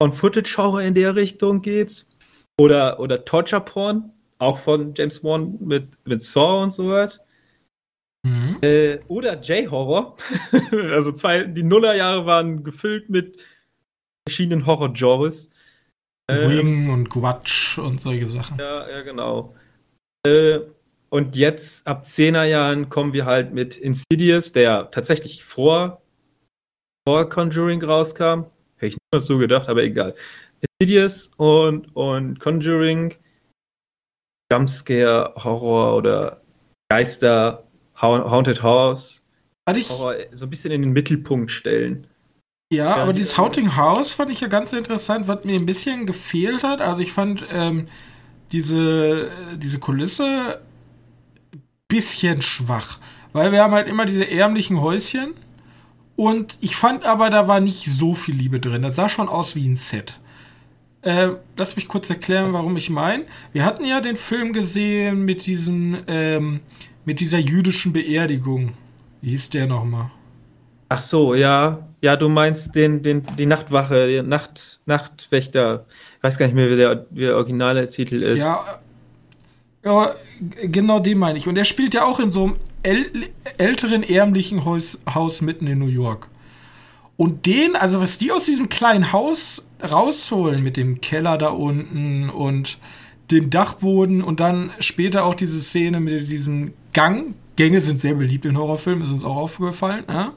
[0.00, 2.06] und Footage Horror in der Richtung geht's.
[2.56, 7.18] Oder, oder Torture Porn, auch von James Wan mit, mit Saw und so was.
[8.24, 8.58] Mhm.
[8.62, 10.16] Äh, oder J-Horror.
[10.92, 13.44] also zwei, die Nullerjahre waren gefüllt mit
[14.28, 15.50] verschiedenen Horror-Genres.
[16.30, 18.56] Ähm, Wing und Guatch und solche Sachen.
[18.61, 19.52] Ja, ja, genau.
[20.24, 20.61] Äh,
[21.11, 26.01] und jetzt, ab 10er Jahren, kommen wir halt mit Insidious, der tatsächlich vor,
[27.08, 28.44] vor Conjuring rauskam.
[28.76, 30.14] Hätte ich nicht mal so gedacht, aber egal.
[30.80, 33.14] Insidious und, und Conjuring,
[34.52, 36.42] Jumpscare, Horror oder
[36.90, 37.64] Geister,
[38.00, 39.22] Hau- Haunted House,
[39.64, 42.06] Also ich, Horror so ein bisschen in den Mittelpunkt stellen.
[42.72, 46.06] Ja, aber die- dieses Haunting House fand ich ja ganz interessant, was mir ein bisschen
[46.06, 46.80] gefehlt hat.
[46.80, 47.86] Also ich fand ähm,
[48.52, 50.60] diese, diese Kulisse
[51.88, 52.98] bisschen schwach.
[53.32, 55.34] Weil wir haben halt immer diese ärmlichen Häuschen.
[56.16, 58.83] Und ich fand aber, da war nicht so viel Liebe drin.
[58.83, 60.20] Das sah schon aus wie ein Set.
[61.01, 62.53] Äh, lass mich kurz erklären, Was?
[62.55, 63.25] warum ich meine.
[63.53, 66.61] Wir hatten ja den Film gesehen mit diesem, ähm,
[67.05, 68.72] mit dieser jüdischen Beerdigung.
[69.20, 70.11] Wie hieß der nochmal?
[70.88, 71.88] Ach so, ja.
[72.03, 75.87] Ja, du meinst den, den, die Nachtwache, die Nacht, Nachtwächter.
[76.18, 78.42] Ich weiß gar nicht mehr, wie der, wie der originale Titel ist.
[78.44, 78.61] Ja,
[79.85, 81.48] ja, g- genau den meine ich.
[81.48, 85.87] Und er spielt ja auch in so einem älteren, ärmlichen Haus, Haus mitten in New
[85.87, 86.29] York.
[87.16, 92.31] Und den, also was die aus diesem kleinen Haus rausholen mit dem Keller da unten
[92.31, 92.79] und
[93.31, 97.35] dem Dachboden und dann später auch diese Szene mit diesem Gang.
[97.57, 100.05] Gänge sind sehr beliebt in Horrorfilmen, ist uns auch aufgefallen.
[100.09, 100.33] Ja?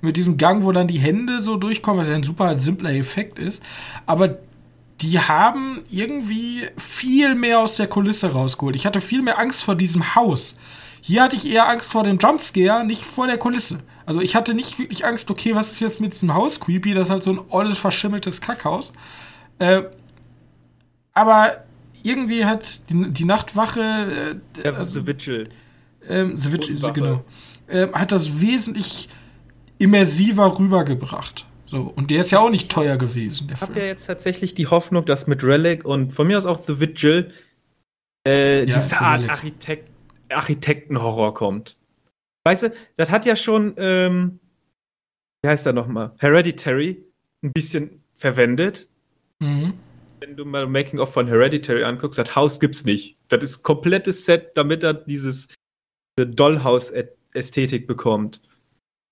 [0.00, 3.38] Mit diesem Gang, wo dann die Hände so durchkommen, was ja ein super simpler Effekt
[3.38, 3.62] ist.
[4.04, 4.38] Aber
[5.00, 8.76] die haben irgendwie viel mehr aus der Kulisse rausgeholt.
[8.76, 10.56] Ich hatte viel mehr Angst vor diesem Haus.
[11.06, 13.78] Hier hatte ich eher Angst vor dem Jumpscare, nicht vor der Kulisse.
[14.06, 16.94] Also ich hatte nicht wirklich Angst, okay, was ist jetzt mit diesem Haus creepy?
[16.94, 18.92] Das ist halt so ein olles, verschimmeltes Kackhaus.
[19.60, 19.82] Äh,
[21.12, 21.64] aber
[22.02, 25.48] irgendwie hat die, die Nachtwache, äh, also, The Vigil.
[26.08, 26.92] ähm, The Bodenwache.
[26.92, 27.24] genau,
[27.68, 29.08] ähm, hat das wesentlich
[29.78, 31.46] immersiver rübergebracht.
[31.66, 34.54] So, und der ist ja auch nicht teuer gewesen, der Ich habe ja jetzt tatsächlich
[34.54, 37.30] die Hoffnung, dass mit Relic und von mir aus auch The Vigil
[38.26, 39.30] äh, Ja, diese Art Relic.
[39.30, 39.95] Architekt
[40.30, 41.78] Architektenhorror kommt.
[42.44, 44.40] Weißt du, das hat ja schon, ähm,
[45.42, 46.12] wie heißt er nochmal?
[46.18, 47.04] Hereditary
[47.42, 48.88] ein bisschen verwendet.
[49.40, 49.74] Mhm.
[50.20, 53.18] Wenn du mal Making of von Hereditary anguckst, das Haus gibt's nicht.
[53.28, 55.48] Das ist komplettes Set, damit er dieses
[56.18, 58.40] diese Dollhouse-Ästhetik bekommt.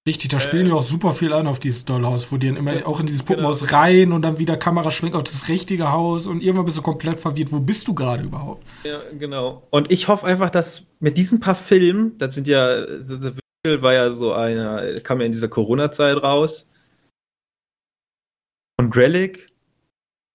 [0.06, 2.56] Richtig, da Äh, spielen ja auch super viel an auf dieses Dollhaus, wo die dann
[2.56, 3.72] immer Ja, auch in dieses Puppenhaus genau.
[3.72, 7.20] rein und dann wieder Kamera schwenkt auf das richtige Haus und irgendwann bist du komplett
[7.20, 7.52] verwirrt.
[7.52, 8.64] Wo bist du gerade überhaupt?
[8.84, 9.66] Ja, genau.
[9.70, 13.32] Und ich hoffe einfach, dass mit diesen paar Filmen, das sind ja, The
[13.64, 16.68] Vigil war ja so einer, kam ja in dieser Corona-Zeit raus.
[18.78, 19.46] Und Relic,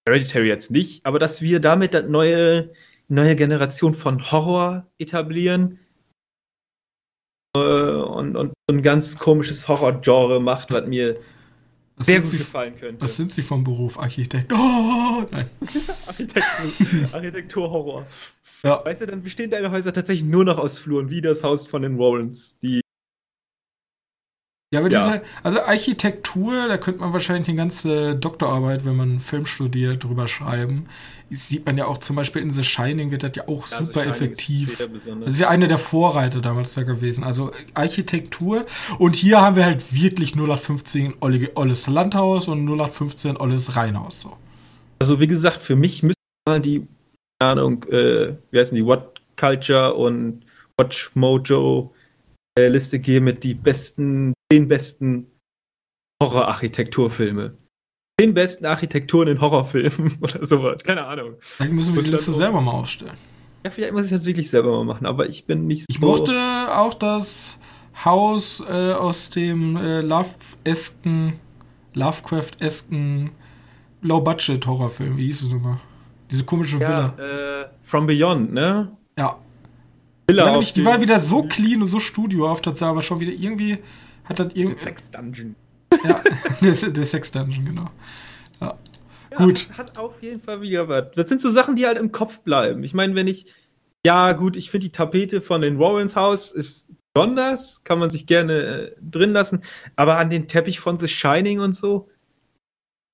[0.08, 2.72] Hereditary jetzt nicht, aber dass wir damit eine neue,
[3.06, 5.78] neue Generation von Horror etablieren
[7.54, 8.34] äh, und,
[8.70, 11.16] und ein ganz komisches Horror-Genre macht, was mir
[11.96, 13.02] Was sehr gut sie, gefallen könnte.
[13.02, 13.98] was sind sie vom Beruf?
[13.98, 14.52] Architekt.
[14.52, 15.50] Oh, nein.
[16.06, 18.06] Architektur- Architektur-Horror.
[18.62, 18.84] Ja.
[18.84, 21.82] Weißt du, dann bestehen deine Häuser tatsächlich nur noch aus Fluren, wie das Haus von
[21.82, 22.79] den Warrens, die
[24.72, 25.04] Ja, aber Ja.
[25.08, 30.28] diese, also Architektur, da könnte man wahrscheinlich eine ganze Doktorarbeit, wenn man Film studiert, drüber
[30.28, 30.86] schreiben.
[31.28, 33.82] Das sieht man ja auch zum Beispiel in The Shining wird das ja auch Ja,
[33.82, 34.78] super effektiv.
[34.78, 37.24] Das ist ja einer der Vorreiter damals da gewesen.
[37.24, 38.64] Also Architektur.
[39.00, 44.20] Und hier haben wir halt wirklich 0815 Olle- Olles Landhaus und 0815 Olles Rheinhaus.
[44.20, 44.36] So.
[45.00, 46.86] Also, wie gesagt, für mich müsste mal die,
[47.40, 50.42] keine Ahnung, äh, wie heißen die, What Culture und
[50.78, 51.92] Watch Mojo
[52.58, 55.26] Liste geben mit die besten, den besten
[56.22, 57.56] Horror-Architekturfilme.
[58.20, 60.82] Den besten Architekturen in Horrorfilmen oder sowas.
[60.84, 61.36] Keine Ahnung.
[61.58, 63.14] Dann müssen wir die Liste selber mal aufstellen.
[63.64, 65.86] Ja, vielleicht muss ich das wirklich selber mal machen, aber ich bin nicht so.
[65.90, 66.32] Ich mochte
[66.74, 67.58] auch das
[68.04, 71.34] Haus äh, aus dem äh, Love-esken,
[71.94, 73.30] Lovecraft-esken
[74.02, 75.16] Low-Budget-Horrorfilm.
[75.16, 75.78] Wie hieß es nochmal?
[76.30, 77.14] Diese komische Villa.
[77.18, 78.96] ja, äh, From Beyond, ne?
[79.18, 79.38] Ja.
[80.30, 83.20] Villa Die auf die war wieder so clean und so studiohaft, das sah aber schon
[83.20, 83.78] wieder irgendwie
[84.30, 84.82] hat das irgendwie.
[84.82, 85.56] Sex Dungeon.
[86.04, 86.22] Ja,
[86.62, 87.90] der, der Sex Dungeon, genau.
[88.60, 88.78] Ja.
[89.36, 89.68] Gut.
[89.68, 91.10] Ja, hat auf jeden Fall wieder was.
[91.14, 92.82] Das sind so Sachen, die halt im Kopf bleiben.
[92.84, 93.46] Ich meine, wenn ich.
[94.06, 98.26] Ja, gut, ich finde die Tapete von den Warrens Haus ist besonders, kann man sich
[98.26, 99.62] gerne äh, drin lassen.
[99.94, 102.08] Aber an den Teppich von The Shining und so.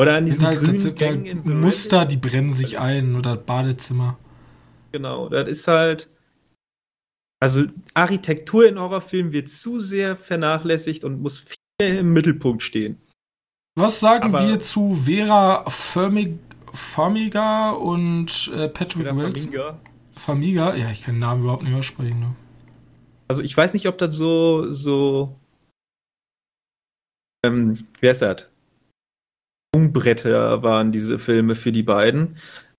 [0.01, 4.19] Oder an diesen halt, grünen Gängen halt The Muster, die brennen sich ein oder Badezimmer.
[4.93, 6.11] Genau, das ist halt.
[7.41, 12.99] Also, Architektur in Horrorfilmen wird zu sehr vernachlässigt und muss viel mehr im Mittelpunkt stehen.
[13.79, 16.39] Was sagen Aber- wir zu Vera Firmig,
[16.73, 19.53] Farmiga und äh, Patrick Oder Wilson?
[19.53, 19.81] Flamingo.
[20.15, 20.75] Famiga?
[20.77, 22.19] Ja, ich kann den Namen überhaupt nicht aussprechen.
[22.21, 22.35] Ne?
[23.29, 25.37] Also ich weiß nicht, ob das so, so,
[27.45, 28.49] ähm, wer ist das?
[29.75, 32.39] Sprungbretter waren diese Filme für die beiden.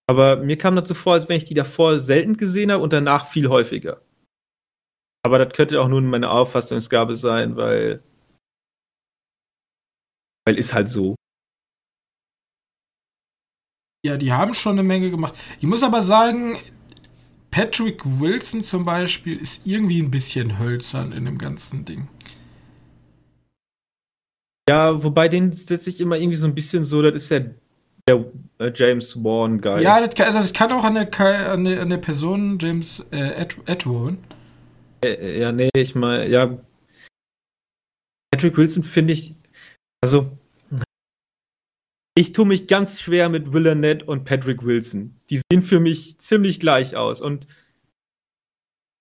[0.10, 2.92] Aber mir kam das so vor, als wenn ich die davor selten gesehen habe und
[2.94, 4.02] danach viel häufiger.
[5.28, 8.02] Aber das könnte auch nur meine Auffassungsgabe sein, weil,
[10.46, 11.16] weil ist halt so.
[14.06, 15.36] Ja, die haben schon eine Menge gemacht.
[15.60, 16.58] Ich muss aber sagen,
[17.52, 22.08] Patrick Wilson zum Beispiel ist irgendwie ein bisschen hölzern in dem ganzen Ding.
[24.70, 27.42] Ja, wobei den setze ich immer irgendwie so ein bisschen so, das ist ja
[28.08, 28.24] der
[28.60, 29.84] äh, James Wan Guy.
[29.84, 31.20] Ja, das kann, das kann auch an der,
[31.52, 34.20] an der, an der Person James äh, Ed, Edwin.
[35.04, 36.58] Äh, Ja, nee, ich meine, ja.
[38.32, 39.34] Patrick Wilson finde ich,
[40.04, 40.38] also,
[42.16, 45.16] ich tue mich ganz schwer mit Will Arnett und Patrick Wilson.
[45.30, 47.22] Die sehen für mich ziemlich gleich aus.
[47.22, 47.48] Und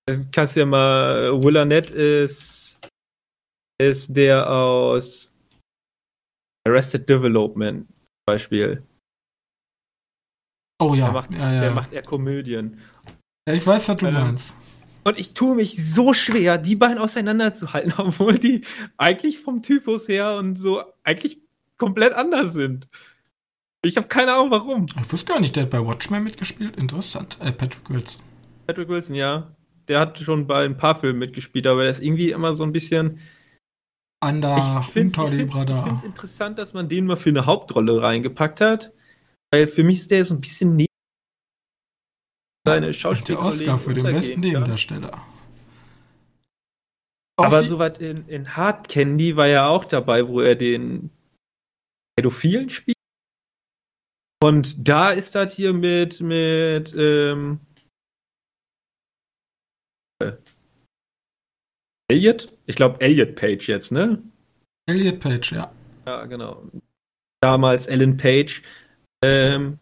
[0.06, 2.78] das kannst du ja mal, Will Arnett ist,
[3.80, 5.32] ist der aus
[6.66, 8.82] Arrested Development zum Beispiel.
[10.80, 11.60] Oh ja, der macht, ja, ja.
[11.60, 12.78] der macht eher Komödien.
[13.48, 14.54] ja, ich weiß, was du Ähm, meinst.
[15.06, 18.62] Und ich tue mich so schwer, die beiden auseinanderzuhalten, obwohl die
[18.96, 21.38] eigentlich vom Typus her und so eigentlich
[21.78, 22.88] komplett anders sind.
[23.84, 24.86] Ich habe keine Ahnung warum.
[25.00, 26.76] Ich wusste gar nicht, der hat bei Watchmen mitgespielt.
[26.76, 27.38] Interessant.
[27.40, 28.20] Äh, Patrick Wilson.
[28.66, 29.54] Patrick Wilson, ja.
[29.86, 32.72] Der hat schon bei ein paar Filmen mitgespielt, aber er ist irgendwie immer so ein
[32.72, 33.20] bisschen.
[34.18, 35.22] Anda ich finde
[35.94, 38.92] es interessant, dass man den mal für eine Hauptrolle reingepackt hat.
[39.52, 40.74] Weil für mich ist der so ein bisschen
[42.66, 44.40] seine Der Schauspielerkollegen Oscar für den besten.
[44.40, 45.22] Nebendarsteller.
[47.38, 51.10] Aber soweit in, in Hard Candy war er auch dabei, wo er den
[52.16, 52.96] Pädophilen spielt.
[54.42, 57.60] Und da ist das hier mit, mit, ähm,
[60.22, 60.32] äh,
[62.08, 62.52] Elliot?
[62.66, 64.22] Ich glaube Elliot Page jetzt, ne?
[64.88, 65.72] Elliot Page, ja.
[66.06, 66.62] Ja, genau.
[67.40, 68.62] damals Ellen Page.
[69.24, 69.78] Ähm,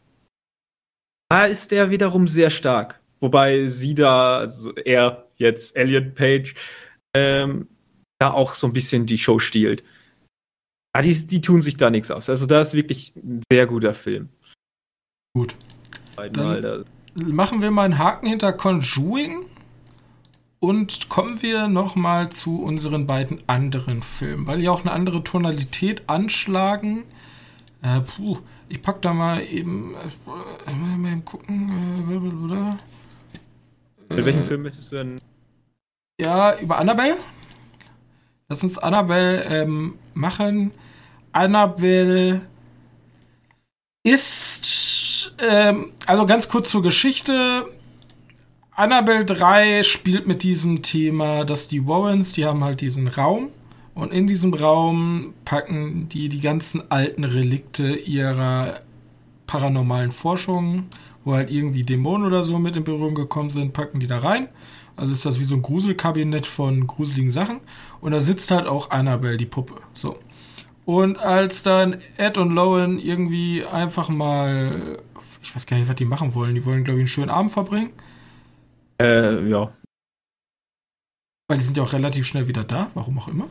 [1.35, 3.01] da ist der wiederum sehr stark.
[3.18, 6.55] Wobei sie da, also er jetzt, Elliot Page,
[7.12, 7.66] ähm,
[8.20, 9.83] da auch so ein bisschen die Show stiehlt.
[10.94, 12.31] Ja, die, die tun sich da nichts aus.
[12.31, 14.29] Also da ist wirklich ein sehr guter Film.
[15.37, 15.57] Gut.
[16.14, 16.85] Dann
[17.27, 19.44] machen wir mal einen Haken hinter Conjuring
[20.61, 25.25] und kommen wir noch mal zu unseren beiden anderen Filmen, weil die auch eine andere
[25.25, 27.03] Tonalität anschlagen.
[27.83, 28.38] Äh, puh,
[28.75, 32.77] ich pack da mal eben äh, mal eben gucken.
[34.11, 35.21] Äh, Mit welchem Film möchtest du denn?
[36.21, 37.17] Ja, über Annabelle.
[38.49, 40.73] Lass uns Annabelle ähm, machen.
[41.31, 42.43] Annabelle
[44.03, 47.67] ist, ähm, also ganz kurz zur Geschichte.
[48.73, 53.51] Annabelle 3 spielt mit diesem Thema, dass die Warrens, die haben halt diesen Raum
[53.94, 58.80] und in diesem Raum packen die die ganzen alten Relikte ihrer
[59.46, 60.87] paranormalen Forschung,
[61.24, 64.48] wo halt irgendwie Dämonen oder so mit in Berührung gekommen sind, packen die da rein.
[64.96, 67.61] Also ist das wie so ein Gruselkabinett von gruseligen Sachen.
[68.00, 69.74] Und da sitzt halt auch Annabelle, die Puppe.
[69.92, 70.18] So.
[70.85, 74.98] Und als dann Ed und Lowen irgendwie einfach mal,
[75.42, 76.54] ich weiß gar nicht, was die machen wollen.
[76.54, 77.90] Die wollen, glaube ich, einen schönen Abend verbringen.
[79.00, 79.72] Äh, ja.
[81.48, 83.48] Weil die sind ja auch relativ schnell wieder da, warum auch immer.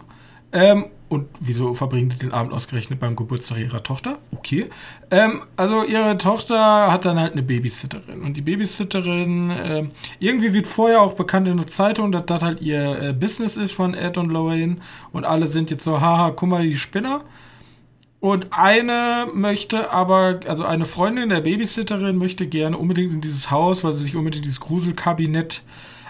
[0.54, 4.18] Ähm, und wieso verbringen die den Abend ausgerechnet beim Geburtstag ihrer Tochter?
[4.36, 4.70] Okay.
[5.12, 8.22] Ähm, also ihre Tochter hat dann halt eine Babysitterin.
[8.24, 9.88] Und die Babysitterin, äh,
[10.20, 13.74] irgendwie wird vorher auch bekannt in der Zeitung, dass das halt ihr äh, Business ist
[13.74, 14.78] von Ed und Lorraine.
[15.12, 17.22] Und alle sind jetzt so, haha, guck mal, die Spinner.
[18.20, 23.84] Und eine möchte aber, also eine Freundin der Babysitterin möchte gerne unbedingt in dieses Haus,
[23.84, 25.62] weil sie sich unbedingt dieses Gruselkabinett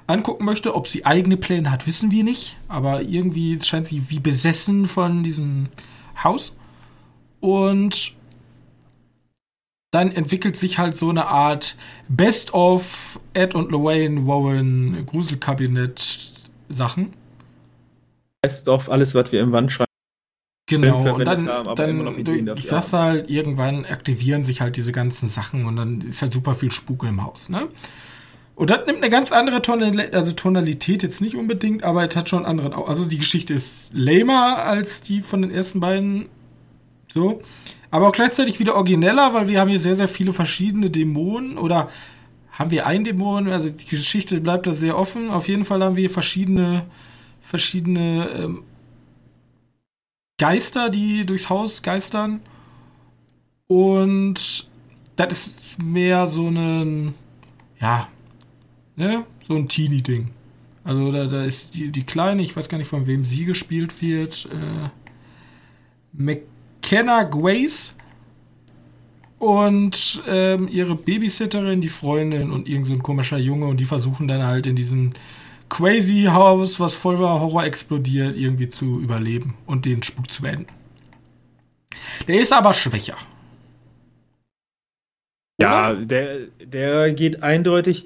[0.07, 0.75] angucken möchte.
[0.75, 2.57] Ob sie eigene Pläne hat, wissen wir nicht.
[2.67, 5.67] Aber irgendwie scheint sie wie besessen von diesem
[6.23, 6.55] Haus.
[7.39, 8.13] Und
[9.91, 11.75] dann entwickelt sich halt so eine Art
[12.07, 16.33] Best of Ed und Lorraine Warren Gruselkabinett
[16.69, 17.13] Sachen.
[18.41, 19.89] Best of alles, was wir im Wand schreiben.
[20.65, 25.27] Genau, und dann, haben, dann durch, ich sag's halt, irgendwann aktivieren sich halt diese ganzen
[25.27, 27.67] Sachen und dann ist halt super viel Spuk im Haus, ne?
[28.55, 32.29] Und das nimmt eine ganz andere Tonalität, also Tonalität jetzt nicht unbedingt, aber es hat
[32.29, 32.87] schon einen anderen.
[32.87, 36.27] Also die Geschichte ist lamer als die von den ersten beiden.
[37.11, 37.41] So.
[37.89, 41.89] Aber auch gleichzeitig wieder origineller, weil wir haben hier sehr, sehr viele verschiedene Dämonen oder
[42.51, 43.47] haben wir einen Dämon?
[43.49, 45.31] Also die Geschichte bleibt da sehr offen.
[45.31, 46.85] Auf jeden Fall haben wir verschiedene,
[47.41, 48.63] verschiedene ähm,
[50.37, 52.41] Geister, die durchs Haus geistern.
[53.67, 54.67] Und
[55.15, 57.15] das ist mehr so ein,
[57.79, 58.07] ja,
[58.95, 60.29] ne, so ein Teenie-Ding.
[60.83, 64.01] Also da, da ist die, die Kleine, ich weiß gar nicht, von wem sie gespielt
[64.01, 64.89] wird, äh,
[66.11, 67.93] McKenna Grace
[69.39, 74.27] und ähm, ihre Babysitterin, die Freundin und irgend so ein komischer Junge und die versuchen
[74.27, 75.13] dann halt in diesem
[75.69, 80.67] crazy Haus, was voller Horror explodiert, irgendwie zu überleben und den Spuk zu beenden.
[82.27, 83.17] Der ist aber schwächer.
[85.59, 88.05] Ja, der, der geht eindeutig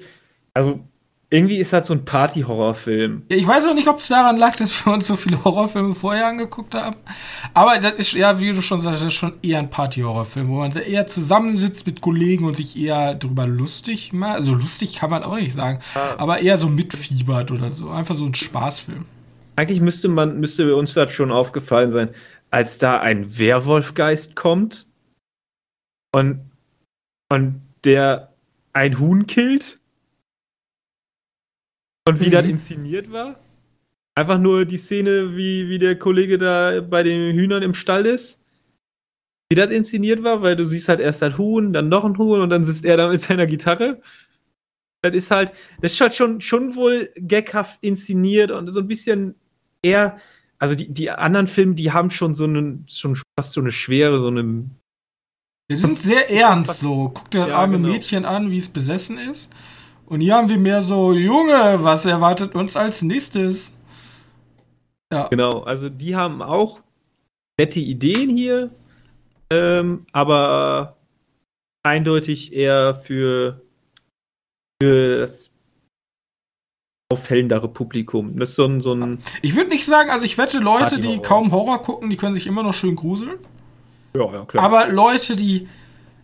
[0.58, 0.80] also
[1.30, 3.22] irgendwie ist das so ein Party-Horrorfilm.
[3.28, 5.94] Ja, ich weiß auch nicht, ob es daran lag, dass wir uns so viele Horrorfilme
[5.94, 6.96] vorher angeguckt haben.
[7.54, 10.54] Aber das ist ja, wie du schon sagst, das ist schon eher ein Party-Horrorfilm, wo
[10.54, 14.38] man eher zusammensitzt mit Kollegen und sich eher drüber lustig macht.
[14.38, 16.18] Also lustig kann man auch nicht sagen, ja.
[16.18, 17.90] aber eher so mitfiebert oder so.
[17.90, 19.04] Einfach so ein Spaßfilm.
[19.54, 22.08] Eigentlich müsste man, müsste uns das schon aufgefallen sein,
[22.50, 24.86] als da ein Werwolfgeist kommt
[26.12, 26.40] und,
[27.30, 28.32] und der
[28.72, 29.77] ein Huhn killt
[32.08, 32.32] und wie mhm.
[32.32, 33.38] das inszeniert war?
[34.14, 38.40] Einfach nur die Szene, wie, wie der Kollege da bei den Hühnern im Stall ist.
[39.50, 42.40] Wie das inszeniert war, weil du siehst halt erst das Huhn, dann noch ein Huhn
[42.40, 44.00] und dann sitzt er da mit seiner Gitarre.
[45.02, 49.36] Das ist halt, das ist halt schon, schon wohl gaghaft inszeniert und so ein bisschen
[49.82, 50.18] eher,
[50.58, 54.18] also die, die anderen Filme, die haben schon so einen, schon fast so eine Schwere,
[54.18, 54.64] so eine.
[55.70, 57.12] Die sind sehr ernst so.
[57.14, 57.92] Guck dir das ja, arme genau.
[57.92, 59.50] Mädchen an, wie es besessen ist.
[60.08, 63.76] Und hier haben wir mehr so, Junge, was erwartet uns als nächstes?
[65.12, 65.28] Ja.
[65.28, 66.80] Genau, also die haben auch
[67.60, 68.70] nette Ideen hier,
[69.50, 70.96] ähm, aber
[71.82, 73.60] eindeutig eher für,
[74.82, 75.50] für das
[77.12, 78.38] auffällendere Publikum.
[78.38, 78.80] Das ist so ein.
[78.80, 82.16] So ein ich würde nicht sagen, also ich wette, Leute, die kaum Horror gucken, die
[82.16, 83.38] können sich immer noch schön gruseln.
[84.16, 84.64] Ja, ja, klar.
[84.64, 85.68] Aber Leute, die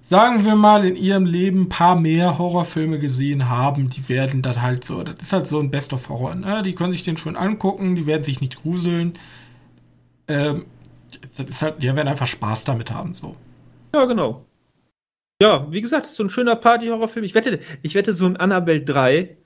[0.05, 4.61] sagen wir mal, in ihrem Leben ein paar mehr Horrorfilme gesehen haben, die werden das
[4.61, 6.63] halt so, das ist halt so ein Best of Horror, ne?
[6.63, 9.15] Die können sich den schon angucken, die werden sich nicht gruseln.
[10.29, 10.67] Ähm,
[11.37, 13.35] das ist halt, die werden einfach Spaß damit haben, so.
[13.95, 14.45] Ja, genau.
[15.43, 17.25] Ja, wie gesagt, ist so ein schöner Party-Horrorfilm.
[17.25, 19.37] Ich wette, ich wette, so ein Annabelle 3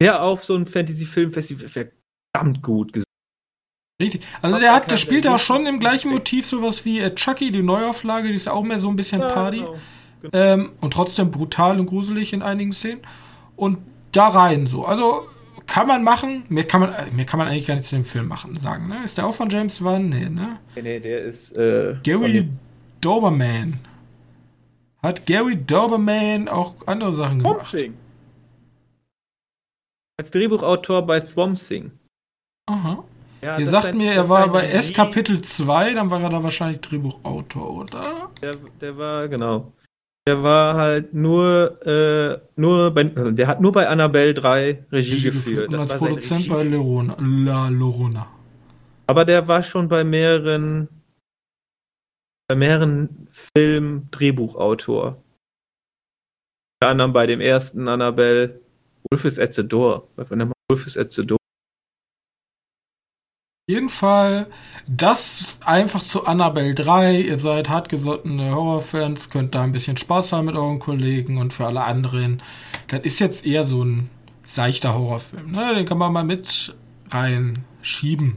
[0.00, 3.07] wäre auf so ein Fantasy-Film-Festival verdammt gut gesehen.
[4.00, 4.24] Richtig.
[4.42, 7.62] Also der hat, der spielt auch schon im gleichen Motiv sowas wie äh, Chucky, die
[7.62, 9.58] Neuauflage, die ist auch mehr so ein bisschen Ja, Party.
[9.58, 9.76] genau.
[10.20, 10.36] Genau.
[10.36, 13.00] Ähm, und trotzdem brutal und gruselig in einigen Szenen.
[13.56, 13.78] Und
[14.12, 14.84] da rein so.
[14.84, 15.26] Also
[15.66, 16.44] kann man machen.
[16.48, 18.88] Mehr kann man, äh, mehr kann man eigentlich gar nicht zu dem Film machen, sagen.
[18.88, 19.02] Ne?
[19.04, 20.08] Ist der auch von James Wan?
[20.08, 20.58] Nee, ne?
[20.76, 21.52] Nee, nee, der ist.
[21.56, 22.48] Äh, Gary
[23.00, 23.78] Doberman.
[25.02, 27.70] Hat Gary Doberman auch andere Sachen Swamp gemacht?
[27.76, 27.94] Thing.
[30.16, 31.92] Als Drehbuchautor bei Swamp Thing.
[32.66, 33.04] Aha.
[33.40, 36.20] Ja, Ihr das sagt mir, das er war bei S Regie- Kapitel 2, dann war
[36.22, 38.30] er da wahrscheinlich Drehbuchautor, oder?
[38.42, 39.72] Der, der war, genau.
[40.26, 45.22] Der war halt nur, äh, nur bei, also der hat nur bei Annabelle 3 Regie,
[45.22, 45.68] geführt.
[45.68, 48.26] Und als war sein Produzent Regie- bei Lerona, La Lorona.
[49.06, 50.88] Aber der war schon bei mehreren,
[52.48, 55.22] bei mehreren Filmen Drehbuchautor.
[56.80, 58.60] Unter anderem bei dem ersten Annabelle
[59.10, 60.08] Wolf is at the Door.
[63.68, 64.46] Jeden Fall,
[64.86, 67.20] das einfach zu Annabelle 3.
[67.20, 71.66] Ihr seid hartgesottene Horrorfans, könnt da ein bisschen Spaß haben mit euren Kollegen und für
[71.66, 72.38] alle anderen.
[72.88, 74.08] Das ist jetzt eher so ein
[74.42, 75.52] seichter Horrorfilm.
[75.52, 75.74] Ne?
[75.74, 76.74] Den kann man mal mit
[77.10, 78.36] reinschieben.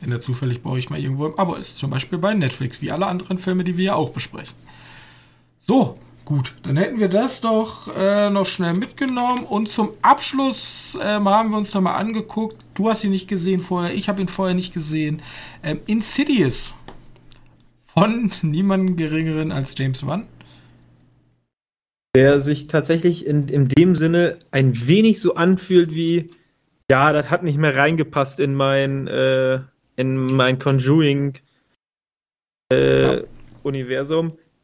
[0.00, 1.76] Wenn er zufällig bei euch mal irgendwo im Abo ist.
[1.76, 4.56] Zum Beispiel bei Netflix, wie alle anderen Filme, die wir ja auch besprechen.
[5.60, 6.54] So, gut.
[6.62, 9.44] Dann hätten wir das doch äh, noch schnell mitgenommen.
[9.44, 12.56] Und zum Abschluss ähm, haben wir uns noch mal angeguckt.
[12.74, 15.22] Du hast ihn nicht gesehen vorher, ich habe ihn vorher nicht gesehen.
[15.62, 16.74] Ähm, Insidious.
[17.84, 20.24] Von niemandem geringeren als James Wan.
[22.14, 26.30] Der sich tatsächlich in, in dem Sinne ein wenig so anfühlt wie,
[26.90, 29.60] ja, das hat nicht mehr reingepasst in mein, äh,
[29.96, 31.38] in mein Conjuring
[32.70, 33.22] äh, Ja.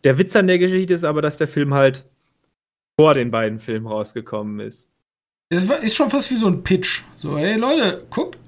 [0.09, 2.07] Der Witz an der Geschichte ist aber, dass der Film halt
[2.99, 4.89] vor den beiden Filmen rausgekommen ist.
[5.51, 7.03] Das ist schon fast wie so ein Pitch.
[7.17, 8.39] So, hey Leute, guckt,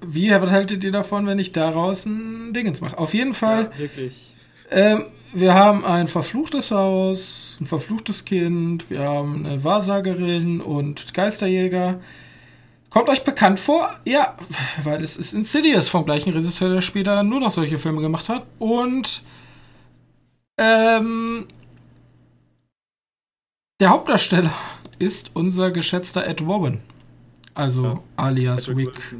[0.00, 2.96] wie, was haltet ihr davon, wenn ich daraus ein Dingens mache?
[2.96, 3.70] Auf jeden Fall.
[3.76, 4.32] wirklich.
[4.70, 12.00] Ähm, wir haben ein verfluchtes Haus, ein verfluchtes Kind, wir haben eine Wahrsagerin und Geisterjäger.
[12.88, 13.94] Kommt euch bekannt vor?
[14.06, 14.38] Ja,
[14.84, 18.30] weil es ist Insidious vom gleichen Regisseur, der später dann nur noch solche Filme gemacht
[18.30, 18.46] hat.
[18.58, 19.22] Und
[20.60, 21.46] ähm,
[23.80, 24.52] der Hauptdarsteller
[24.98, 26.80] ist unser geschätzter Ed Warren.
[27.54, 28.02] Also Ja.
[28.16, 29.16] alias Patrick Wick.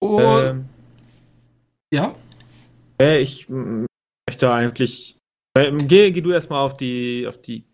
[0.00, 0.64] Und Ähm,
[1.92, 2.14] ja,
[3.00, 5.16] äh, ich möchte eigentlich.
[5.56, 7.64] Ähm, geh, geh du erstmal auf die, auf die.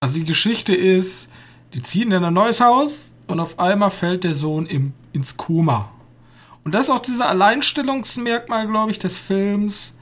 [0.00, 1.30] Also die Geschichte ist,
[1.72, 5.90] die ziehen in ein neues Haus und auf einmal fällt der Sohn im, ins Koma.
[6.64, 9.94] Und das ist auch dieser Alleinstellungsmerkmal, glaube ich, des Films,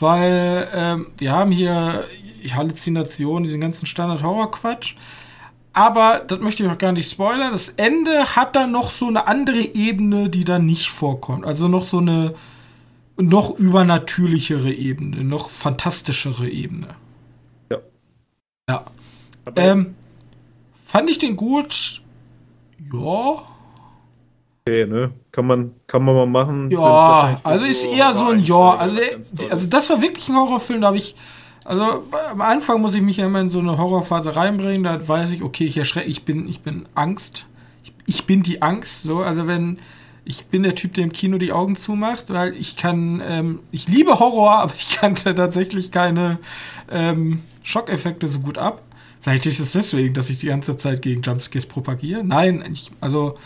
[0.00, 2.04] weil ähm, die haben hier
[2.50, 4.96] Halluzinationen, diesen ganzen Standard-Horror-Quatsch.
[5.72, 7.52] Aber das möchte ich auch gar nicht spoilern.
[7.52, 11.44] Das Ende hat dann noch so eine andere Ebene, die da nicht vorkommt.
[11.44, 12.34] Also noch so eine
[13.16, 16.88] noch übernatürlichere Ebene, noch fantastischere Ebene.
[17.70, 17.78] Ja.
[18.68, 18.84] Ja.
[19.56, 19.94] Ähm,
[20.76, 22.02] fand ich den gut?
[22.92, 23.44] Ja.
[24.68, 25.10] Okay, ne?
[25.32, 26.70] Kann man, kann man mal machen.
[26.70, 28.76] Ja, also ist eher so ein Ja.
[28.76, 28.98] Also,
[29.50, 31.16] also das war wirklich ein Horrorfilm, da habe ich.
[31.64, 35.32] Also am Anfang muss ich mich ja immer in so eine Horrorphase reinbringen, da weiß
[35.32, 37.46] ich, okay, ich erschrecke, ich bin, ich bin Angst.
[37.84, 39.78] Ich, ich bin die Angst, so, also wenn.
[40.24, 43.88] Ich bin der Typ, der im Kino die Augen zumacht, weil ich kann, ähm, ich
[43.88, 46.38] liebe Horror, aber ich kann tatsächlich keine
[46.90, 48.82] ähm, Schockeffekte so gut ab.
[49.22, 52.22] Vielleicht ist es deswegen, dass ich die ganze Zeit gegen Jumpscares propagiere.
[52.24, 53.38] Nein, ich, also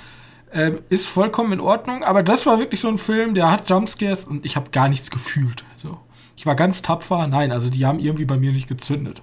[0.53, 4.24] ähm, ist vollkommen in Ordnung, aber das war wirklich so ein Film, der hat Jumpscares
[4.24, 5.64] und ich habe gar nichts gefühlt.
[5.78, 5.98] So.
[6.36, 7.26] Ich war ganz tapfer.
[7.26, 9.22] Nein, also die haben irgendwie bei mir nicht gezündet.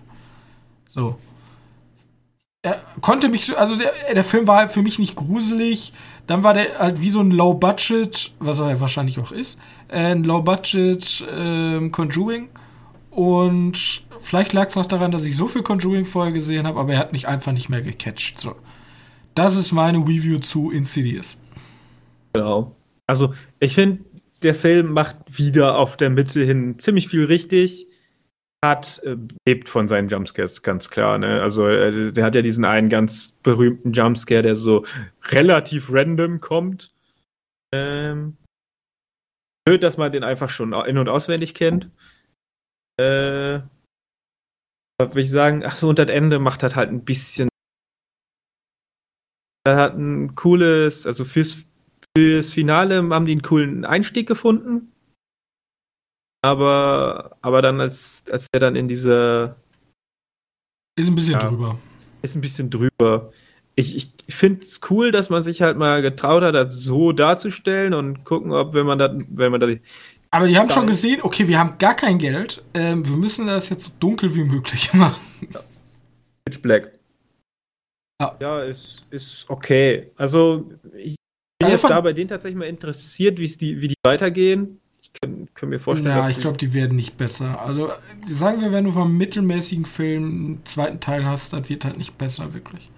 [0.87, 1.17] So.
[2.61, 5.93] Er konnte mich, so- also der, der Film war halt für mich nicht gruselig.
[6.27, 9.57] Dann war der halt wie so ein Low-Budget, was er wahrscheinlich auch ist,
[9.87, 12.49] äh, ein Low-Budget ähm, Conjuring.
[13.11, 16.93] Und vielleicht lag es noch daran, dass ich so viel Conjuring vorher gesehen habe, aber
[16.93, 18.39] er hat mich einfach nicht mehr gecatcht.
[18.39, 18.55] So.
[19.39, 21.39] Das ist meine Review zu Insidious.
[22.33, 22.75] Genau.
[23.07, 24.03] Also, ich finde,
[24.43, 27.87] der Film macht wieder auf der Mitte hin ziemlich viel richtig.
[28.65, 29.15] Hat, äh,
[29.47, 31.17] lebt von seinen Jumpscares, ganz klar.
[31.19, 31.41] Ne?
[31.41, 34.85] Also, äh, der hat ja diesen einen ganz berühmten Jumpscare, der so
[35.29, 36.93] relativ random kommt.
[37.73, 38.35] Ähm,
[39.63, 41.89] blöd, dass man den einfach schon in- und auswendig kennt.
[42.99, 43.61] Äh,
[44.99, 45.63] will ich sagen?
[45.65, 47.48] Ach so, und das Ende macht das halt ein bisschen.
[49.69, 51.65] Er hat ein cooles, also fürs
[52.17, 54.91] fürs Finale haben die einen coolen Einstieg gefunden.
[56.41, 59.55] aber, aber dann, als, als er dann in dieser.
[60.97, 61.39] Ist ein bisschen Ja.
[61.47, 61.79] drüber.
[62.21, 63.31] Ist ein bisschen drüber.
[63.75, 67.93] Ich, ich finde es cool, dass man sich halt mal getraut hat, das so darzustellen
[67.93, 69.67] und gucken, ob, wenn man da, wenn man da
[70.31, 72.61] Aber die haben schon gesehen, okay, wir haben gar kein Geld.
[72.73, 75.21] Ähm, wir müssen das jetzt so dunkel wie möglich machen.
[76.45, 76.98] Pitch Black.
[78.19, 78.35] Ja.
[78.39, 80.11] Ja, ist, ist okay.
[80.17, 81.15] Also, ich
[81.59, 84.79] bin Also jetzt da bei denen tatsächlich mal interessiert, die, wie die weitergehen.
[85.01, 87.65] Ich kann, kann mir vorstellen, Ja, ich glaube, die werden nicht besser.
[87.65, 87.91] Also,
[88.25, 92.17] sagen wir, wenn du vom mittelmäßigen Film einen zweiten Teil hast, das wird halt nicht
[92.17, 92.89] besser, wirklich.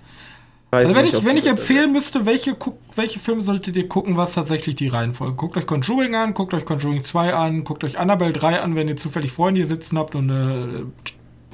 [0.71, 2.57] weiß Also, wenn nicht, ich, wenn ich empfehlen müsste, welche,
[2.95, 5.35] welche Filme solltet ihr gucken, was tatsächlich die Reihenfolge?
[5.35, 8.87] Guckt euch Conjuring an, guckt euch Conjuring 2 an, guckt euch Annabelle 3 an, wenn
[8.87, 10.91] ihr zufällig Freunde hier sitzen habt und eine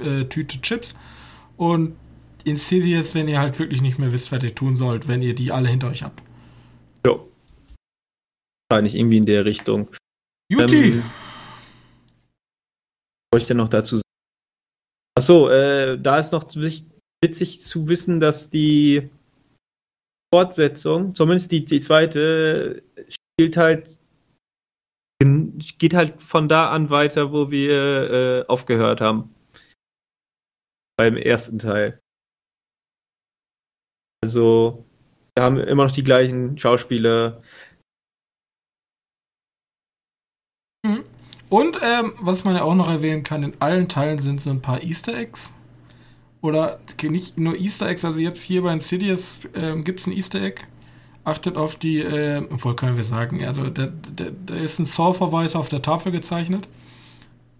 [0.00, 0.94] äh, Tüte Chips.
[1.58, 1.96] Und
[2.44, 5.52] Insidious, wenn ihr halt wirklich nicht mehr wisst, was ihr tun sollt, wenn ihr die
[5.52, 6.22] alle hinter euch habt.
[7.06, 7.28] Jo.
[8.70, 9.88] Wahrscheinlich irgendwie in der Richtung.
[10.50, 10.92] Juti!
[10.92, 11.04] Ähm,
[13.32, 14.02] was ich denn noch dazu sagen?
[15.18, 16.44] Achso, äh, da ist noch
[17.22, 19.10] witzig zu wissen, dass die
[20.32, 24.00] Fortsetzung, zumindest die, die zweite, spielt halt,
[25.78, 29.34] geht halt von da an weiter, wo wir äh, aufgehört haben.
[30.96, 32.00] Beim ersten Teil.
[34.22, 34.84] Also,
[35.36, 37.40] wir haben immer noch die gleichen Schauspieler.
[41.48, 44.60] Und ähm, was man ja auch noch erwähnen kann, in allen Teilen sind so ein
[44.60, 45.52] paar Easter Eggs.
[46.40, 50.40] Oder nicht nur Easter Eggs, also jetzt hier bei Insidious ähm, gibt es ein Easter
[50.40, 50.62] Egg.
[51.24, 55.56] Achtet auf die, äh, obwohl können wir sagen, also da, da, da ist ein Saw-Verweis
[55.56, 56.68] auf der Tafel gezeichnet.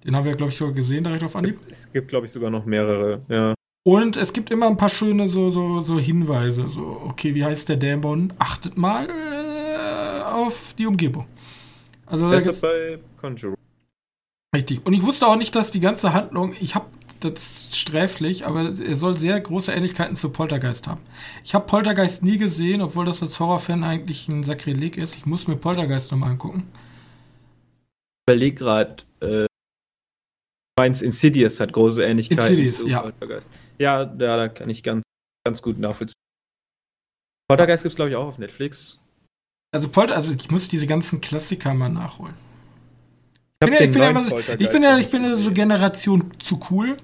[0.05, 1.59] Den haben wir, glaube ich, sogar gesehen direkt auf Anhieb.
[1.71, 3.23] Es gibt, glaube ich, sogar noch mehrere.
[3.29, 3.55] Ja.
[3.85, 6.69] Und es gibt immer ein paar schöne so, so, so Hinweise.
[6.69, 8.33] So, okay, wie heißt der Dämon?
[8.39, 11.27] Achtet mal äh, auf die Umgebung.
[12.07, 13.57] Also da Besser gibt's bei Conjuring.
[14.55, 14.85] Richtig.
[14.87, 16.87] Und ich wusste auch nicht, dass die ganze Handlung, ich habe
[17.21, 21.01] das ist sträflich, aber er soll sehr große Ähnlichkeiten zu Poltergeist haben.
[21.43, 25.17] Ich habe Poltergeist nie gesehen, obwohl das als Horrorfan eigentlich ein Sakrileg ist.
[25.17, 26.69] Ich muss mir Poltergeist nochmal angucken.
[27.81, 29.48] Ich überleg gerade, äh,
[30.89, 33.03] meins Insidious hat große Ähnlichkeiten Insidious, zu ja.
[33.03, 33.51] Poltergeist.
[33.79, 35.03] Ja, ja, da kann ich ganz,
[35.45, 36.21] ganz gut nachvollziehen.
[37.49, 39.03] Poltergeist gibt es, glaube ich, auch auf Netflix.
[39.73, 42.35] Also Polter, also ich muss diese ganzen Klassiker mal nachholen.
[43.61, 45.29] Ich, bin ja, ich bin ja, so, Poltergeist ich bin ja, noch ich bin ja
[45.29, 45.55] nicht so gesehen.
[45.55, 46.97] Generation zu cool.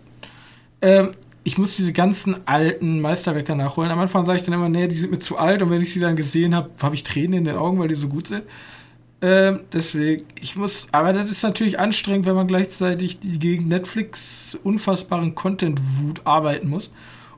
[0.80, 1.14] Ähm,
[1.47, 3.91] ich muss diese ganzen alten Meisterwerke nachholen.
[3.91, 5.61] Am Anfang sage ich dann immer, nee, die sind mir zu alt.
[5.61, 7.95] Und wenn ich sie dann gesehen habe, habe ich Tränen in den Augen, weil die
[7.95, 8.45] so gut sind.
[9.25, 14.55] Ähm, deswegen, ich muss, aber das ist natürlich anstrengend, wenn man gleichzeitig die gegen Netflix
[14.62, 16.93] unfassbaren Content-Wut arbeiten muss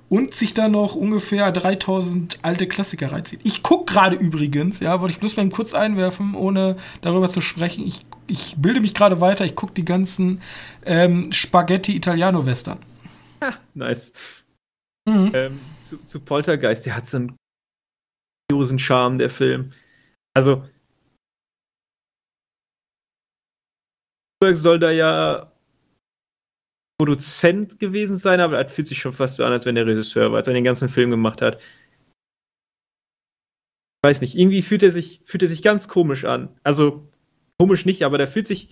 [0.09, 3.39] und sich dann noch ungefähr 3000 alte Klassiker reinzieht.
[3.45, 7.87] Ich gucke gerade übrigens, ja, wollte ich bloß mal kurz einwerfen, ohne darüber zu sprechen.
[7.87, 10.41] Ich, ich bilde mich gerade weiter, ich gucke die ganzen
[10.84, 12.78] ähm, Spaghetti Italiano-Western.
[13.74, 14.12] Nice.
[15.09, 15.30] Mhm.
[15.34, 17.37] Ähm, zu, zu Poltergeist, der hat so einen
[18.51, 19.70] grandiosen Charme, der Film.
[20.34, 20.64] Also,
[24.55, 25.53] soll da ja
[26.99, 30.30] Produzent gewesen sein, aber das fühlt sich schon fast so an, als wenn der Regisseur
[30.30, 31.61] war, als wenn er den ganzen Film gemacht hat.
[34.03, 36.49] Ich weiß nicht, irgendwie fühlt er sich, fühlt er sich ganz komisch an.
[36.62, 37.09] Also,
[37.59, 38.70] komisch nicht, aber der fühlt sich,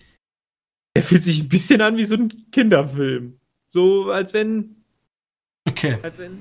[0.97, 3.39] der fühlt sich ein bisschen an wie so ein Kinderfilm.
[3.73, 4.77] So, als wenn,
[5.67, 6.39] Okay, als wenn.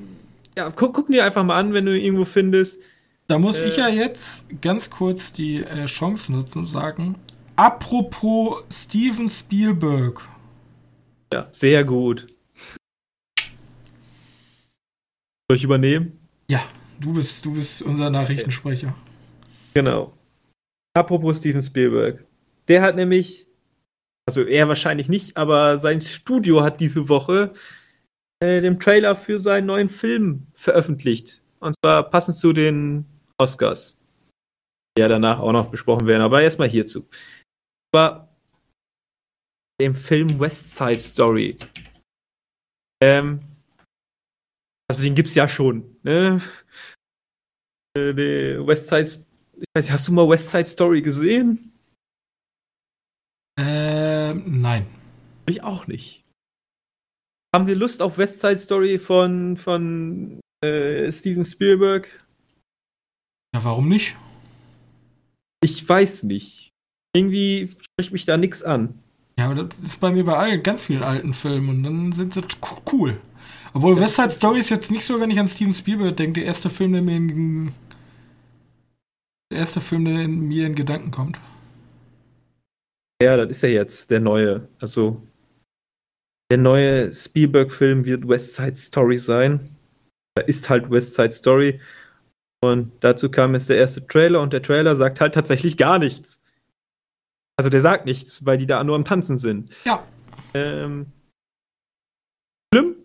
[0.55, 2.82] Ja, guck, guck dir einfach mal an, wenn du ihn irgendwo findest.
[3.28, 3.67] da muss Äh.
[3.67, 7.15] ich ja jetzt ganz kurz die äh, Chance nutzen und sagen,
[7.56, 10.22] apropos Steven Spielberg.
[11.34, 12.28] Ja, sehr gut.
[15.49, 16.20] Soll ich übernehmen?
[16.49, 16.64] Ja,
[16.99, 18.95] du bist, du bist unser Nachrichtensprecher.
[19.74, 20.14] Genau.
[20.95, 22.26] Apropos Steven Spielberg.
[22.68, 23.47] Der hat nämlich,
[24.28, 27.54] also er wahrscheinlich nicht, aber sein Studio hat diese Woche
[28.39, 31.41] äh, den Trailer für seinen neuen Film veröffentlicht.
[31.60, 33.06] Und zwar passend zu den
[33.38, 33.97] Oscars.
[34.97, 37.08] Die ja danach auch noch besprochen werden, aber erstmal hierzu.
[37.94, 38.28] War
[39.80, 41.58] dem Film West Side Story.
[43.02, 43.41] Ähm,
[44.89, 46.41] also den gibt's ja schon, ne?
[47.98, 49.26] Äh, West Side,
[49.58, 51.74] ich weiß hast du mal West Side Story gesehen?
[53.60, 54.88] Ähm, nein.
[55.46, 56.24] Ich auch nicht.
[57.54, 62.08] Haben wir Lust auf West Side Story von, von äh, Steven Spielberg?
[63.54, 64.16] Ja, warum nicht?
[65.64, 66.72] Ich weiß nicht.
[67.16, 68.99] Irgendwie spricht mich da nichts an.
[69.38, 72.34] Ja, aber das ist bei mir bei allen ganz vielen alten Filmen und dann sind
[72.34, 73.20] sie co- cool.
[73.74, 76.45] Obwohl West Side Story ist jetzt nicht so, wenn ich an Steven Spielberg denke, der
[76.45, 77.74] erste Film, der mir in,
[79.51, 81.39] der erste Film, der in mir in Gedanken kommt.
[83.22, 84.68] Ja, das ist ja jetzt der neue.
[84.80, 85.22] Also
[86.51, 89.76] der neue Spielberg-Film wird West Side Story sein.
[90.36, 91.80] Da ist halt West Side Story.
[92.64, 96.43] Und dazu kam jetzt der erste Trailer und der Trailer sagt halt tatsächlich gar nichts.
[97.58, 99.74] Also der sagt nichts, weil die da nur am Tanzen sind.
[99.86, 100.06] Ja.
[100.54, 101.08] Ähm,
[102.74, 102.95] schlimm.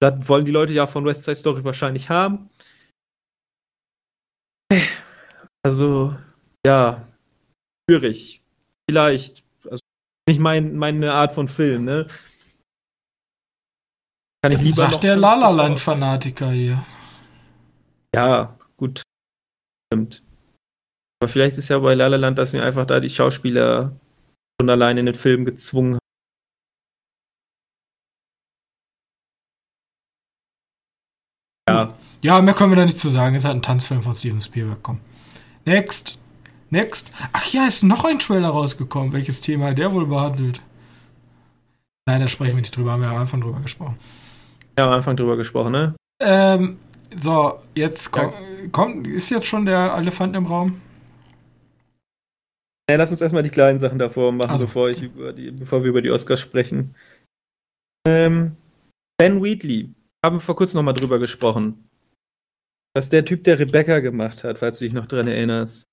[0.00, 2.50] Das wollen die Leute ja von West Side Story wahrscheinlich haben.
[5.64, 6.16] Also,
[6.66, 7.06] ja,
[7.88, 8.42] schwierig.
[8.88, 9.44] Vielleicht.
[9.64, 9.80] Also,
[10.28, 12.06] nicht mein, meine Art von Film, ne?
[14.42, 14.88] Kann ich lieber.
[14.88, 16.84] Sagt der Lalaland-Fanatiker hier.
[18.14, 19.02] Ja, gut.
[19.92, 20.22] Stimmt.
[21.20, 23.98] Aber vielleicht ist ja bei Lalaland, dass mir einfach da die Schauspieler
[24.60, 25.98] schon allein in den Film gezwungen haben.
[31.68, 31.94] Ja.
[32.22, 33.36] Ja, mehr können wir da nicht zu sagen.
[33.36, 34.82] Es hat ein Tanzfilm von Steven Spielberg.
[34.82, 35.00] Komm.
[35.64, 36.18] Next.
[36.70, 37.10] Next.
[37.32, 39.12] Ach ja, ist noch ein Trailer rausgekommen.
[39.12, 40.60] Welches Thema der wohl behandelt?
[42.06, 42.92] Nein, da sprechen wir nicht drüber.
[42.92, 43.96] Haben wir am Anfang drüber gesprochen.
[44.78, 45.94] Ja, am Anfang drüber gesprochen, ne?
[46.20, 46.78] Ähm,
[47.20, 48.34] so, jetzt kommt,
[48.72, 50.80] kommt, ist jetzt schon der Elefant im Raum?
[52.88, 54.66] Ja, lass uns erstmal die kleinen Sachen davor machen, also.
[54.66, 56.94] bevor, ich über die, bevor wir über die Oscars sprechen.
[58.06, 58.56] Ähm,
[59.18, 59.92] ben Wheatley,
[60.24, 61.88] haben wir vor kurzem nochmal drüber gesprochen.
[62.94, 65.84] Das ist der Typ, der Rebecca gemacht hat, falls du dich noch dran erinnerst.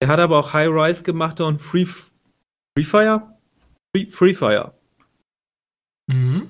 [0.00, 3.38] Er hat aber auch High Rise gemacht und Free, Free Fire?
[3.94, 4.74] Free, Free Fire.
[6.10, 6.48] Mhm.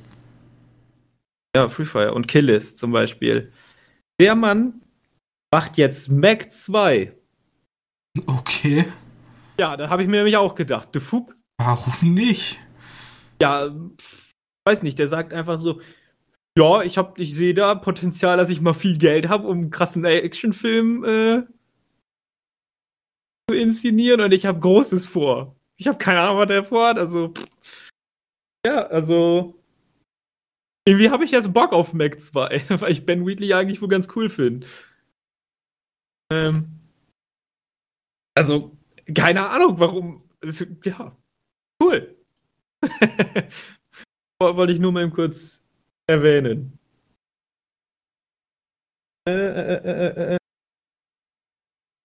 [1.54, 3.52] Ja, Free Fire und Kill List zum Beispiel.
[4.20, 4.82] Der Mann
[5.52, 7.14] macht jetzt Mac 2.
[8.26, 8.86] Okay.
[9.58, 10.90] Ja, da habe ich mir nämlich auch gedacht.
[10.92, 11.36] The Fug.
[11.58, 12.58] Warum nicht?
[13.40, 13.74] Ja,
[14.66, 14.98] weiß nicht.
[14.98, 15.80] Der sagt einfach so:
[16.58, 19.70] Ja, ich, hab, ich sehe da Potenzial, dass ich mal viel Geld habe, um einen
[19.70, 21.42] krassen Actionfilm äh,
[23.48, 25.56] zu inszenieren und ich habe Großes vor.
[25.76, 26.98] Ich habe keine Ahnung, was der vorhat.
[26.98, 27.32] Also,
[28.66, 29.58] ja, also.
[30.84, 34.08] Irgendwie habe ich jetzt Bock auf Mac 2, weil ich Ben Wheatley eigentlich wohl ganz
[34.16, 34.66] cool finde.
[36.32, 36.80] Ähm,
[38.34, 38.76] also,
[39.14, 40.28] keine Ahnung, warum.
[40.84, 41.16] Ja,
[41.82, 42.16] cool.
[44.40, 45.62] Wollte ich nur mal kurz
[46.06, 46.78] erwähnen.
[49.28, 50.36] Äh, äh, äh,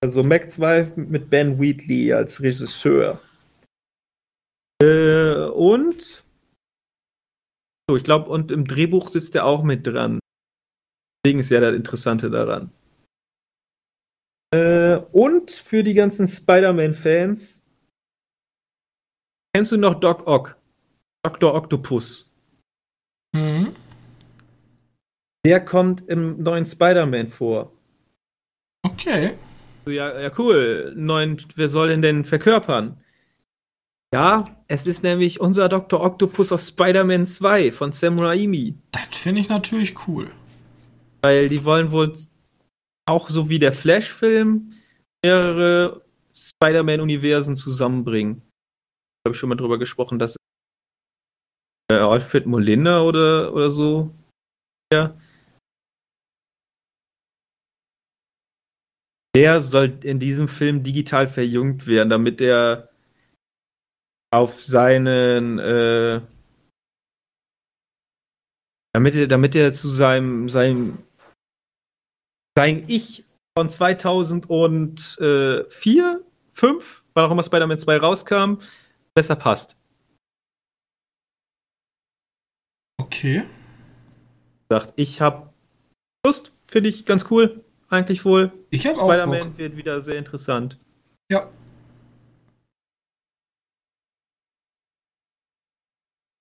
[0.03, 3.19] also Mac 2 mit Ben Wheatley als Regisseur.
[4.79, 6.23] und
[7.89, 10.19] so, ich glaube, und im Drehbuch sitzt er auch mit dran.
[11.25, 12.71] Deswegen ist ja das Interessante daran.
[14.53, 17.61] Äh, und für die ganzen Spider-Man-Fans.
[19.53, 20.55] Kennst du noch Doc Ock?
[21.23, 21.53] Dr.
[21.53, 22.31] Octopus.
[23.33, 23.75] Mhm.
[25.45, 27.73] Der kommt im neuen Spider-Man vor.
[28.83, 29.33] Okay.
[29.85, 30.93] Ja, ja, cool.
[30.95, 33.01] Neuen, wer soll denn denn verkörpern?
[34.13, 36.01] Ja, es ist nämlich unser Dr.
[36.01, 38.75] Octopus aus Spider-Man 2 von Sam Raimi.
[38.91, 40.31] Das finde ich natürlich cool.
[41.21, 42.13] Weil die wollen wohl
[43.08, 44.74] auch so wie der Flash-Film
[45.24, 46.05] mehrere
[46.36, 48.41] Spider-Man-Universen zusammenbringen.
[49.26, 50.36] Habe ich schon mal drüber gesprochen, dass
[51.91, 54.14] äh, Alfred Molina oder, oder so.
[54.93, 55.18] Ja.
[59.36, 62.89] Der soll in diesem Film digital verjüngt werden, damit er
[64.34, 66.22] auf seinen äh,
[68.93, 70.97] damit er, damit er zu seinem, seinem
[72.58, 73.24] sein Ich
[73.55, 78.55] von 2004, 5, wann auch immer Spider-Man 2 rauskam,
[79.14, 79.78] besser passt.
[82.99, 83.43] Okay.
[84.72, 85.53] Sagt, ich habe
[86.26, 88.51] Lust, finde ich ganz cool, eigentlich wohl.
[88.72, 90.80] Ich habe auch Spider-Man wird wieder sehr interessant.
[91.32, 91.51] Ja.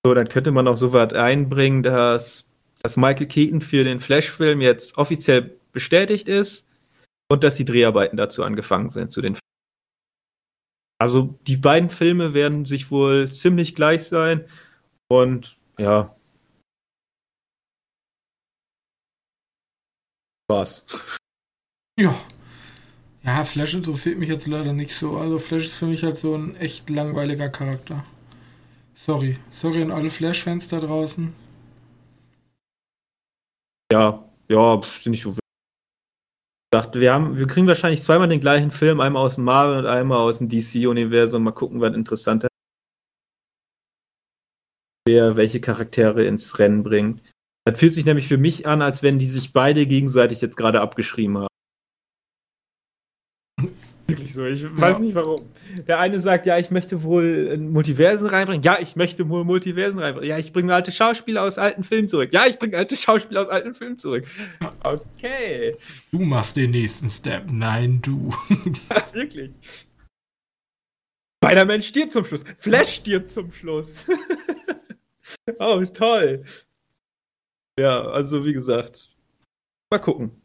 [0.07, 2.49] So, dann könnte man auch so was einbringen, dass,
[2.83, 6.71] dass Michael Keaton für den Flash-Film jetzt offiziell bestätigt ist
[7.31, 9.37] und dass die Dreharbeiten dazu angefangen sind, zu den
[10.99, 14.47] Also die beiden Filme werden sich wohl ziemlich gleich sein
[15.09, 16.17] und ja.
[20.49, 20.87] Was?
[22.01, 22.19] Ja.
[23.23, 25.19] Ja, Flash interessiert mich jetzt leider nicht so.
[25.19, 28.03] Also Flash ist für mich halt so ein echt langweiliger Charakter.
[28.95, 29.39] Sorry.
[29.51, 31.35] Sorry an alle Flash-Fans da draußen.
[33.93, 35.37] Ja, ja, sind nicht so
[36.73, 39.87] dachte, wir, haben, wir kriegen wahrscheinlich zweimal den gleichen Film, einmal aus dem Marvel und
[39.87, 41.43] einmal aus dem DC-Universum.
[41.43, 42.49] Mal gucken, was interessanter
[45.07, 47.23] wer welche Charaktere ins Rennen bringt.
[47.65, 50.81] Das fühlt sich nämlich für mich an, als wenn die sich beide gegenseitig jetzt gerade
[50.81, 51.56] abgeschrieben haben.
[54.07, 54.45] Wirklich so.
[54.45, 55.41] Ich weiß nicht warum.
[55.89, 58.63] Der eine sagt, ja, ich möchte wohl Multiversen reinbringen.
[58.63, 60.29] Ja, ich möchte wohl Multiversen reinbringen.
[60.29, 62.33] Ja, ich bringe alte Schauspieler aus alten Filmen zurück.
[62.33, 64.27] Ja, ich bringe alte Schauspieler aus alten Filmen zurück.
[64.83, 65.77] Okay.
[66.13, 67.51] Du machst den nächsten Step.
[67.53, 68.35] Nein, du.
[68.91, 69.55] Ja, wirklich.
[71.43, 72.45] Spider-Man stirbt zum Schluss.
[72.59, 74.07] Flash stirbt zum Schluss.
[75.59, 76.45] oh, toll.
[77.79, 79.11] Ja, also wie gesagt.
[79.91, 80.43] Mal gucken.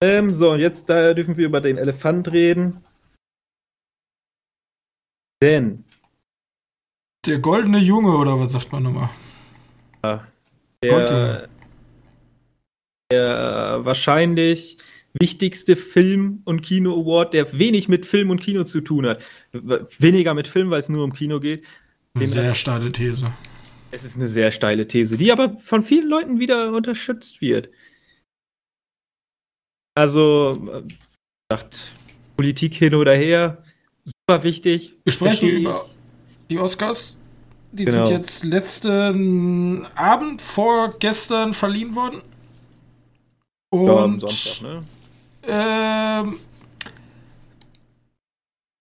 [0.00, 2.84] Ähm, so, und jetzt dürfen wir über den Elefant reden.
[5.42, 5.84] Denn.
[7.26, 9.10] Der goldene Junge, oder was sagt man nochmal?
[10.04, 10.26] Ja,
[10.82, 11.48] der,
[13.10, 14.78] der wahrscheinlich
[15.20, 19.24] wichtigste Film- und Kino-Award, der wenig mit Film und Kino zu tun hat.
[19.52, 21.64] Weniger mit Film, weil es nur um Kino geht.
[22.14, 23.32] Eine sehr steile These.
[23.90, 27.70] Es ist eine sehr steile These, die aber von vielen Leuten wieder unterstützt wird.
[29.98, 30.84] Also,
[31.50, 31.90] sagt
[32.36, 33.64] Politik hin oder her,
[34.04, 34.94] super wichtig.
[35.02, 35.84] Wir sprechen über
[36.48, 37.18] die Oscars.
[37.72, 38.06] Die genau.
[38.06, 42.22] sind jetzt letzten Abend vorgestern verliehen worden.
[43.70, 44.84] Und ja, am Sonntag, ne?
[45.48, 46.38] Ähm,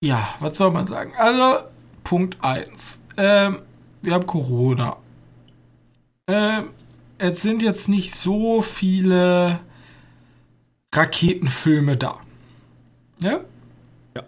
[0.04, 1.14] ja, was soll man sagen?
[1.18, 1.68] Also,
[2.04, 3.02] Punkt 1.
[3.18, 3.64] Ähm,
[4.04, 4.98] wir haben Corona.
[6.28, 6.70] Ähm,
[7.18, 9.62] es sind jetzt nicht so viele
[10.94, 12.20] Raketenfilme da.
[13.22, 13.42] Ja?
[14.16, 14.24] Ja.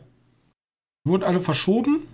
[1.05, 2.07] Wurden alle verschoben.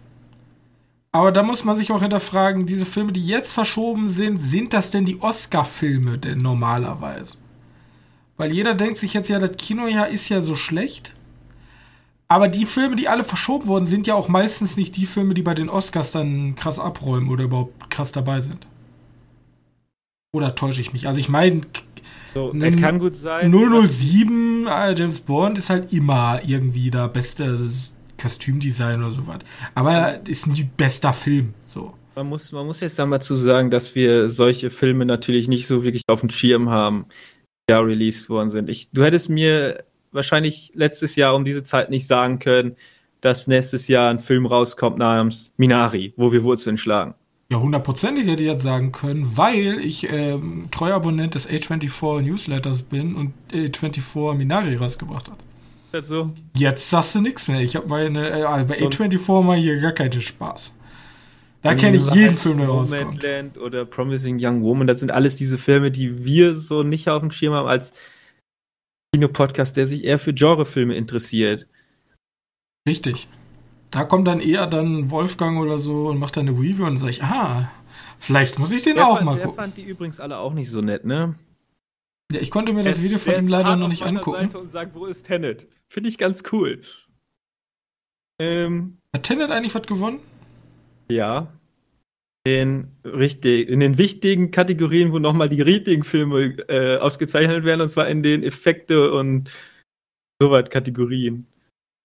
[1.11, 4.91] Aber da muss man sich auch hinterfragen, diese Filme, die jetzt verschoben sind, sind das
[4.91, 7.37] denn die Oscar-Filme denn normalerweise?
[8.35, 11.15] Weil jeder denkt sich jetzt ja, das Kinojahr ist ja so schlecht.
[12.27, 15.43] Aber die Filme, die alle verschoben wurden, sind ja auch meistens nicht die Filme, die
[15.43, 18.67] bei den Oscars dann krass abräumen oder überhaupt krass dabei sind.
[20.33, 21.07] Oder täusche ich mich?
[21.07, 21.61] Also ich meine,
[22.36, 23.49] so, er kann gut sein.
[23.51, 27.57] 007 äh, James Bond ist halt immer irgendwie der beste
[28.21, 29.39] Kostümdesign oder sowas.
[29.73, 31.53] Aber ist nie bester Film.
[31.65, 31.93] So.
[32.15, 35.86] Man muss, man muss jetzt einmal zu sagen, dass wir solche Filme natürlich nicht so
[35.86, 38.69] wirklich auf dem Schirm haben, die da released worden sind.
[38.69, 42.75] Ich, du hättest mir wahrscheinlich letztes Jahr um diese Zeit nicht sagen können,
[43.21, 47.15] dass nächstes Jahr ein Film rauskommt namens Minari, wo wir Wurzeln schlagen.
[47.49, 52.81] Ja, hundertprozentig hätte ich jetzt sagen können, weil ich ähm, treuer Abonnent des A24 Newsletters
[52.81, 55.37] bin und A24 Minari rausgebracht hat.
[55.91, 56.33] Das so?
[56.55, 57.61] Jetzt sagst du nichts mehr.
[57.61, 60.73] Ich habe meine, äh, also bei A24 mal hier gar keinen Spaß.
[61.61, 63.23] Da kenne ich jeden Film, der rauskommt.
[63.23, 67.21] Land oder Promising Young Woman, das sind alles diese Filme, die wir so nicht auf
[67.21, 67.93] dem Schirm haben als
[69.13, 71.67] Kinopodcast, der sich eher für Genrefilme interessiert.
[72.87, 73.27] Richtig.
[73.95, 77.11] Da kommt dann eher dann Wolfgang oder so und macht dann eine Review und sage
[77.11, 77.71] ich, ah,
[78.19, 79.55] vielleicht muss ich den der auch fand, mal gucken.
[79.55, 81.35] Der fand die übrigens alle auch nicht so nett, ne?
[82.29, 84.41] Ja, ich konnte mir der das Video von ihm leider noch nicht angucken.
[84.41, 85.67] Seite und sagt, wo ist Tenet?
[85.87, 86.81] Finde ich ganz cool.
[88.37, 90.19] Ähm, Hat Tenet eigentlich was gewonnen?
[91.07, 91.53] Ja.
[92.45, 97.89] In, richtig, in den wichtigen Kategorien, wo nochmal die richtigen Filme äh, ausgezeichnet werden, und
[97.89, 99.49] zwar in den Effekte und
[100.41, 101.47] sowas Kategorien.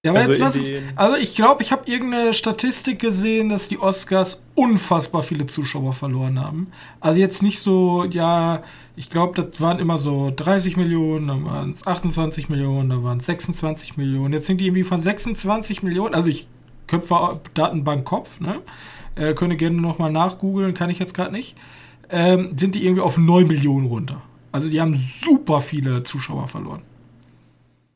[0.02, 3.68] Ja, aber also jetzt was ist, also ich glaube, ich habe irgendeine Statistik gesehen, dass
[3.68, 6.68] die Oscars unfassbar viele Zuschauer verloren haben.
[7.00, 8.62] Also jetzt nicht so, ja,
[8.96, 13.18] ich glaube, das waren immer so 30 Millionen, dann waren es 28 Millionen, dann waren
[13.18, 14.32] es 26 Millionen.
[14.32, 16.48] Jetzt sind die irgendwie von 26 Millionen, also ich
[16.86, 18.62] köpfe Datenbank Kopf, ne?
[19.16, 21.58] Äh, könnt ihr gerne nochmal nachgoogeln, kann ich jetzt gerade nicht.
[22.08, 24.22] Ähm, sind die irgendwie auf 9 Millionen runter.
[24.50, 26.80] Also die haben super viele Zuschauer verloren.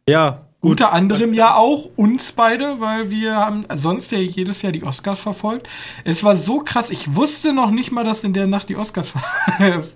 [0.07, 0.43] Ja.
[0.71, 5.21] Unter anderem ja auch uns beide, weil wir haben sonst ja jedes Jahr die Oscars
[5.21, 5.69] verfolgt.
[6.05, 9.13] Es war so krass, ich wusste noch nicht mal, dass in der Nacht die Oscars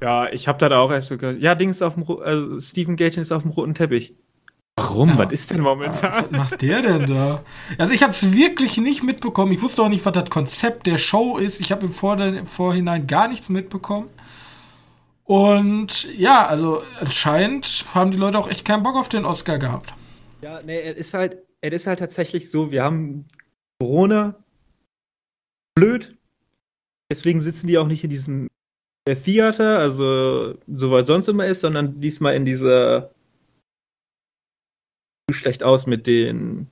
[0.00, 1.32] Ja, ich hab da auch erst sogar.
[1.32, 4.14] Ja, Dings auf dem also Stephen Gaten ist auf dem roten Teppich.
[4.76, 5.10] Warum?
[5.10, 5.18] Ja.
[5.18, 6.24] Was ist denn momentan?
[6.30, 7.42] Was macht der denn da?
[7.76, 9.52] Also ich habe es wirklich nicht mitbekommen.
[9.52, 11.60] Ich wusste auch nicht, was das Konzept der Show ist.
[11.60, 14.08] Ich habe im, im Vorhinein gar nichts mitbekommen.
[15.30, 19.94] Und ja, also anscheinend haben die Leute auch echt keinen Bock auf den Oscar gehabt.
[20.42, 23.28] Ja, nee, es ist halt, es ist halt tatsächlich so, wir haben
[23.78, 24.42] Corona
[25.76, 26.18] blöd.
[27.12, 28.48] Deswegen sitzen die auch nicht in diesem
[29.08, 33.14] Theater, also soweit sonst immer ist, sondern diesmal in dieser
[35.30, 36.66] schlecht aus mit den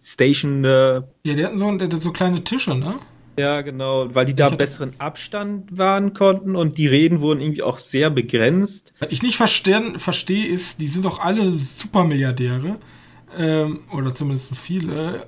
[0.00, 0.64] Station.
[0.64, 3.00] Äh ja, die hatten so, so kleine Tische, ne?
[3.36, 7.78] Ja, genau, weil die da besseren Abstand wahren konnten und die Reden wurden irgendwie auch
[7.78, 8.94] sehr begrenzt.
[9.00, 12.78] Was ich nicht verstehe, versteh, ist, die sind doch alle Supermilliardäre,
[13.36, 15.26] ähm, oder zumindest viele.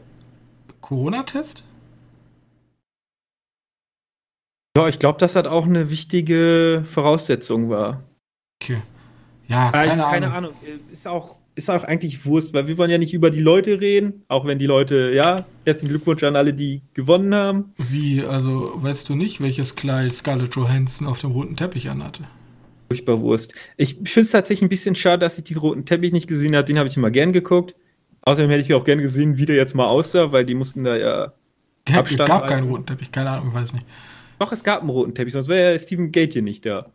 [0.80, 1.64] Corona-Test?
[4.76, 8.04] Ja, ich glaube, das hat auch eine wichtige Voraussetzung war.
[8.62, 8.82] Okay.
[9.48, 10.32] Ja, keine, keine Ahnung.
[10.32, 10.52] Ahnung.
[10.92, 14.24] Ist auch ist auch eigentlich Wurst, weil wir wollen ja nicht über die Leute reden,
[14.28, 17.72] auch wenn die Leute, ja, herzlichen Glückwunsch an alle, die gewonnen haben.
[17.78, 22.24] Wie, also weißt du nicht, welches Kleid Scarlett Johansson auf dem roten Teppich anhatte?
[22.88, 23.54] Furchtbar Wurst.
[23.78, 26.66] Ich finde es tatsächlich ein bisschen schade, dass ich den roten Teppich nicht gesehen habe.
[26.66, 27.74] Den habe ich immer gern geguckt.
[28.20, 30.96] Außerdem hätte ich auch gern gesehen, wie der jetzt mal aussah, weil die mussten da
[30.96, 31.32] ja.
[31.88, 32.48] Es gab halten.
[32.48, 33.86] keinen roten Teppich, keine Ahnung, ich weiß nicht.
[34.38, 36.92] Doch, es gab einen roten Teppich, sonst wäre ja Steven Gate hier nicht da.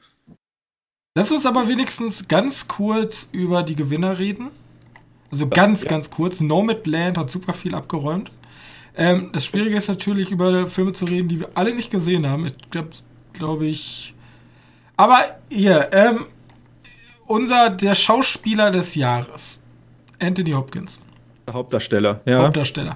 [1.14, 4.49] Lass uns aber wenigstens ganz kurz über die Gewinner reden.
[5.30, 5.89] Also ganz, ja.
[5.89, 6.39] ganz kurz.
[6.39, 8.32] Nomadland hat super viel abgeräumt.
[8.95, 12.45] Ähm, das Schwierige ist natürlich, über Filme zu reden, die wir alle nicht gesehen haben.
[12.45, 12.89] Ich glaube,
[13.34, 14.16] glaub ich.
[14.95, 16.28] Aber hier, ähm,
[17.28, 19.59] unser, der Schauspieler des Jahres.
[20.18, 20.97] Anthony Hopkins.
[21.45, 22.43] Der Hauptdarsteller, ja.
[22.43, 22.95] Hauptdarsteller.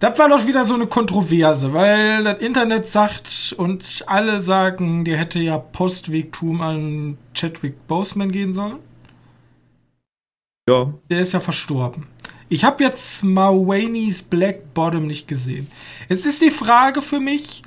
[0.00, 5.18] Das war doch wieder so eine Kontroverse, weil das Internet sagt und alle sagen, der
[5.18, 8.78] hätte ja Postwegtum an Chadwick Boseman gehen sollen.
[10.66, 10.94] Ja.
[11.10, 12.06] Der ist ja verstorben.
[12.48, 15.70] Ich habe jetzt Ma Wayneys Black Bottom nicht gesehen.
[16.08, 17.62] Jetzt ist die Frage für mich,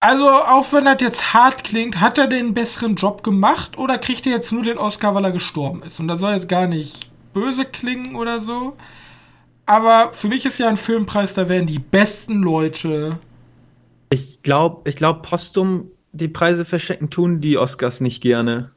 [0.00, 4.26] also auch wenn das jetzt hart klingt, hat er den besseren Job gemacht oder kriegt
[4.26, 6.00] er jetzt nur den Oscar, weil er gestorben ist?
[6.00, 8.76] Und das soll jetzt gar nicht böse klingen oder so.
[9.66, 13.18] Aber für mich ist ja ein Filmpreis, da werden die besten Leute.
[14.10, 18.70] Ich glaube, ich glaube, postum die Preise verschenken tun die Oscars nicht gerne.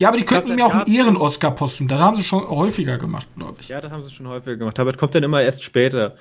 [0.00, 1.86] Ja, aber die könnten ihm ja auch einen Ehren-Oscar postum.
[1.86, 3.68] Das haben sie schon häufiger gemacht, glaube ich.
[3.68, 4.78] Ja, das haben sie schon häufiger gemacht.
[4.78, 6.16] Aber das kommt dann immer erst später.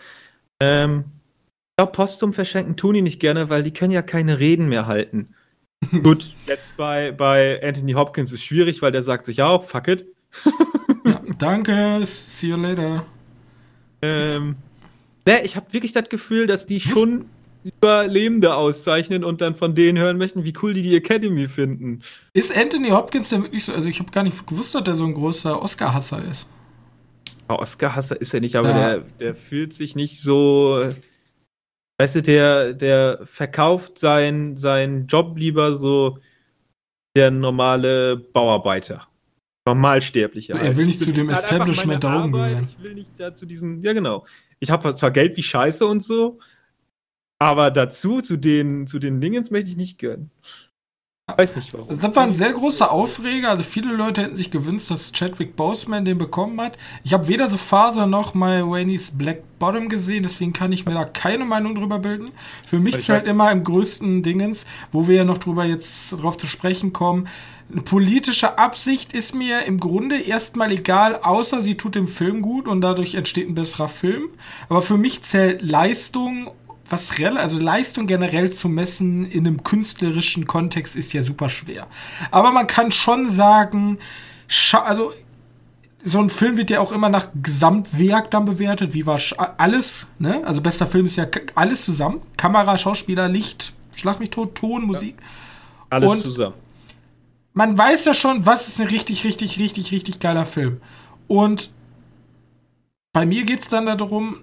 [0.60, 1.06] Ähm,
[1.72, 4.86] ich glaube, postum verschenken tun die nicht gerne, weil die können ja keine Reden mehr
[4.86, 5.34] halten.
[6.04, 10.06] Gut, jetzt bei, bei Anthony Hopkins ist schwierig, weil der sagt sich auch, fuck it.
[11.06, 13.06] ja, danke, see you later.
[14.02, 14.56] Ähm,
[15.26, 17.26] ne, ich habe wirklich das Gefühl, dass die schon
[17.64, 22.02] Überlebende auszeichnen und dann von denen hören möchten, wie cool die die Academy finden.
[22.34, 23.74] Ist Anthony Hopkins denn wirklich so?
[23.74, 26.48] Also ich habe gar nicht gewusst, dass der so ein großer Oscar-Hasser ist.
[27.50, 28.76] Oscar-Hasser ist er nicht, aber ja.
[28.76, 30.90] der, der fühlt sich nicht so.
[31.98, 36.20] Weißt du, der, der verkauft seinen sein Job lieber so
[37.16, 39.09] der normale Bauarbeiter.
[39.70, 40.56] Normalsterblicher.
[40.56, 42.64] Er will nicht zu dem halt Establishment da oben gehören.
[42.64, 44.26] Ich will nicht da zu diesen, ja genau.
[44.60, 46.40] Ich habe zwar Geld wie Scheiße und so,
[47.40, 50.32] aber dazu, zu den, zu den Dingens möchte ich nicht gönnen.
[51.38, 51.88] Weiß nicht warum.
[51.90, 53.52] Das war ein sehr großer Aufreger.
[53.52, 56.78] Also viele Leute hätten sich gewünscht, dass Chadwick Boseman den bekommen hat.
[57.04, 60.94] Ich habe weder The Father noch My Wayne's Black Bottom gesehen, deswegen kann ich mir
[60.94, 62.32] da keine Meinung drüber bilden.
[62.66, 66.48] Für mich zählt immer im größten Dingens, wo wir ja noch drüber jetzt drauf zu
[66.48, 67.28] sprechen kommen,
[67.86, 72.82] politische Absicht ist mir im Grunde erstmal egal, außer sie tut dem Film gut und
[72.82, 74.30] dadurch entsteht ein besserer Film.
[74.70, 76.50] Aber für mich zählt Leistung,
[76.90, 81.86] was also Leistung generell zu messen in einem künstlerischen Kontext ist ja super schwer.
[82.32, 84.00] Aber man kann schon sagen,
[84.74, 85.14] also
[86.04, 88.96] so ein Film wird ja auch immer nach Gesamtwerk dann bewertet.
[88.96, 89.20] Wie war
[89.58, 90.42] alles, ne?
[90.46, 92.22] Also bester Film ist ja alles zusammen.
[92.36, 95.16] Kamera, Schauspieler, Licht, Schlag mich tot, Ton, Musik.
[95.20, 95.26] Ja.
[95.92, 96.56] Alles und zusammen
[97.60, 100.80] man weiß ja schon, was ist ein richtig, richtig, richtig, richtig geiler Film.
[101.28, 101.72] Und
[103.12, 104.38] bei mir geht es dann darum,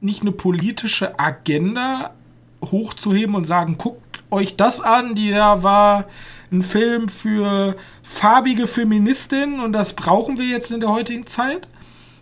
[0.00, 2.14] nicht eine politische Agenda
[2.62, 6.04] hochzuheben und sagen, guckt euch das an, die da war
[6.52, 7.74] ein Film für
[8.04, 11.66] farbige Feministinnen und das brauchen wir jetzt in der heutigen Zeit.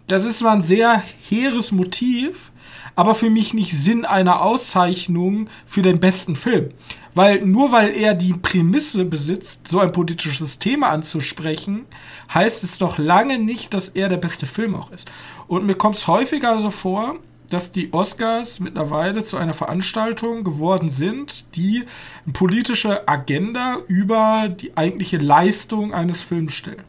[0.07, 2.51] Das ist zwar ein sehr hehres Motiv,
[2.97, 6.71] aber für mich nicht Sinn einer Auszeichnung für den besten Film.
[7.15, 11.87] Weil nur weil er die Prämisse besitzt, so ein politisches Thema anzusprechen,
[12.33, 15.11] heißt es doch lange nicht, dass er der beste Film auch ist.
[15.47, 17.17] Und mir kommt es häufiger so vor,
[17.51, 21.85] dass die Oscars mittlerweile zu einer Veranstaltung geworden sind, die
[22.25, 26.83] eine politische Agenda über die eigentliche Leistung eines Films stellen.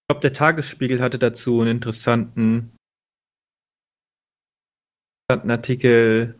[0.00, 2.72] Ich glaube, der Tagesspiegel hatte dazu einen interessanten
[5.40, 6.34] einen Artikel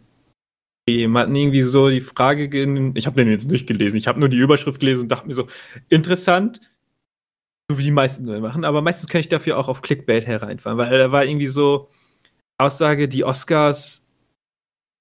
[0.88, 2.45] hatten irgendwie so die Frage,
[2.95, 5.34] ich habe den jetzt nicht gelesen, ich habe nur die Überschrift gelesen und dachte mir
[5.34, 5.47] so,
[5.88, 6.61] interessant,
[7.70, 10.99] so wie die meisten machen, aber meistens kann ich dafür auch auf Clickbait hereinfahren, weil
[10.99, 11.88] da war irgendwie so
[12.59, 14.07] Aussage, die Oscars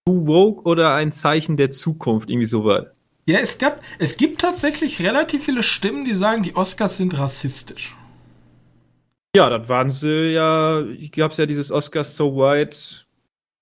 [0.06, 2.92] too woke oder ein Zeichen der Zukunft, irgendwie so war.
[3.28, 7.96] Ja, es gab, es gibt tatsächlich relativ viele Stimmen, die sagen, die Oscars sind rassistisch.
[9.36, 10.84] Ja, das waren sie ja,
[11.16, 12.78] gab es ja dieses Oscars so white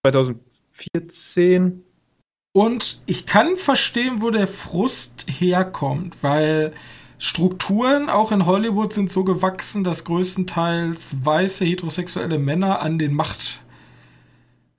[0.06, 1.84] 2014.
[2.52, 6.74] Und ich kann verstehen, wo der Frust herkommt, weil
[7.20, 13.14] Strukturen auch in Hollywood sind so gewachsen, dass größtenteils weiße heterosexuelle Männer an den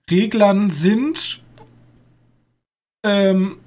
[0.07, 1.43] Machtreglern sind,
[3.05, 3.59] ähm,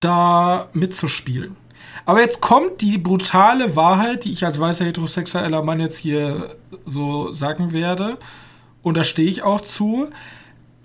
[0.00, 1.56] da mitzuspielen.
[2.04, 7.32] Aber jetzt kommt die brutale Wahrheit, die ich als weißer heterosexueller Mann jetzt hier so
[7.32, 8.18] sagen werde.
[8.86, 10.10] Und da stehe ich auch zu.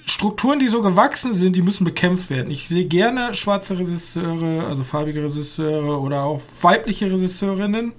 [0.08, 2.50] Strukturen, die so gewachsen sind, die müssen bekämpft werden.
[2.50, 7.94] Ich sehe gerne schwarze Regisseure, also farbige Regisseure oder auch weibliche Regisseurinnen.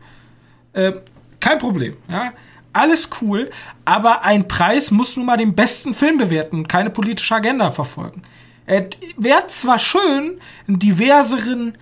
[0.73, 0.95] Äh,
[1.39, 2.33] kein Problem, ja.
[2.73, 3.49] Alles cool,
[3.85, 8.23] aber ein Preis muss nun mal den besten Film bewerten, keine politische Agenda verfolgen.
[8.67, 11.79] Es wäre zwar schön, einen diverseren,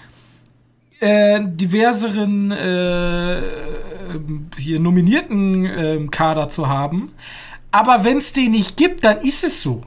[0.99, 3.41] äh, diverseren äh,
[4.59, 7.13] hier nominierten äh, Kader zu haben,
[7.73, 9.83] aber wenn es den nicht gibt, dann ist es so.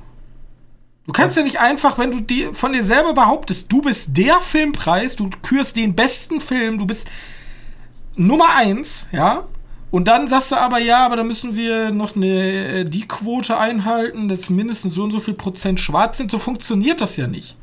[1.06, 4.40] Du kannst ja nicht einfach, wenn du die, von dir selber behauptest, du bist der
[4.40, 7.06] Filmpreis, du kürst den besten Film, du bist
[8.16, 9.46] Nummer eins, ja,
[9.94, 13.60] und dann sagst du aber, ja, aber da müssen wir noch eine, äh, die Quote
[13.60, 16.32] einhalten, dass mindestens so und so viel Prozent schwarz sind.
[16.32, 17.58] So funktioniert das ja nicht.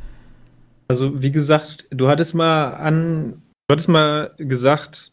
[0.86, 5.10] Also, wie gesagt, du hattest mal an, du hattest mal gesagt,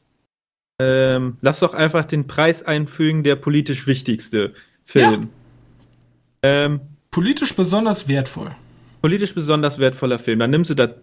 [0.79, 4.53] ähm, lass doch einfach den Preis einfügen, der politisch wichtigste
[4.87, 5.29] Film.
[6.43, 6.65] Ja.
[6.65, 6.79] Ähm,
[7.11, 8.51] politisch besonders wertvoll.
[9.01, 10.39] Politisch besonders wertvoller Film.
[10.39, 10.95] Dann nimmst du da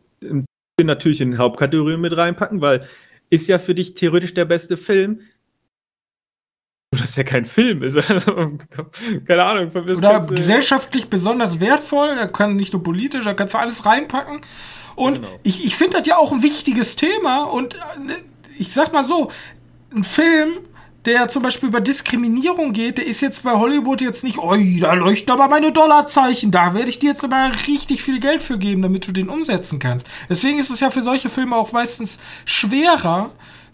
[0.83, 2.89] natürlich in Hauptkategorien mit reinpacken, weil
[3.31, 5.21] ist ja für dich theoretisch der beste Film
[7.01, 7.97] das ja kein Film ist.
[7.97, 8.53] Also,
[9.27, 9.71] keine Ahnung.
[9.73, 14.41] Oder gesellschaftlich besonders wertvoll, da kann nicht nur politisch, da kannst du alles reinpacken.
[14.95, 15.29] Und genau.
[15.43, 17.45] ich, ich finde das ja auch ein wichtiges Thema.
[17.45, 17.79] Und äh,
[18.59, 19.31] ich sag mal so,
[19.95, 20.59] ein Film,
[21.07, 24.95] der zum Beispiel über Diskriminierung geht, der ist jetzt bei Hollywood jetzt nicht, oi, da
[24.95, 28.83] leuchten aber meine Dollarzeichen, da werde ich dir jetzt aber richtig viel Geld für geben,
[28.83, 30.07] damit du den umsetzen kannst.
[30.31, 33.31] Deswegen ist es ja für solche Filme auch meistens schwerer,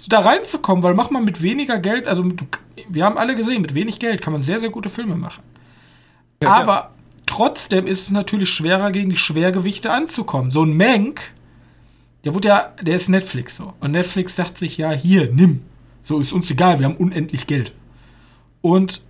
[0.09, 2.41] da reinzukommen, weil mach mal mit weniger Geld, also mit,
[2.89, 5.43] wir haben alle gesehen, mit wenig Geld kann man sehr, sehr gute Filme machen.
[6.43, 6.91] Ja, Aber ja.
[7.27, 10.51] trotzdem ist es natürlich schwerer, gegen die Schwergewichte anzukommen.
[10.51, 11.33] So ein Mank,
[12.25, 13.75] der wurde ja, der ist Netflix so.
[13.81, 15.63] Und Netflix sagt sich ja, hier, nimm.
[16.03, 17.75] So ist uns egal, wir haben unendlich Geld.
[18.63, 19.03] Und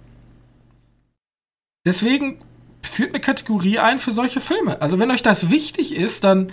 [1.86, 2.38] deswegen
[2.82, 4.80] führt eine Kategorie ein für solche Filme.
[4.80, 6.48] Also wenn euch das wichtig ist, dann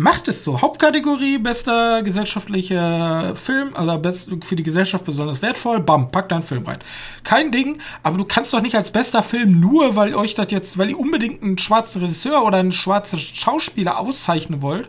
[0.00, 0.62] macht es so.
[0.62, 6.64] Hauptkategorie, bester gesellschaftlicher Film, also best, für die Gesellschaft besonders wertvoll, bam, pack deinen Film
[6.64, 6.78] rein.
[7.22, 10.78] Kein Ding, aber du kannst doch nicht als bester Film nur, weil euch das jetzt,
[10.78, 14.88] weil ihr unbedingt einen schwarzen Regisseur oder einen schwarzen Schauspieler auszeichnen wollt,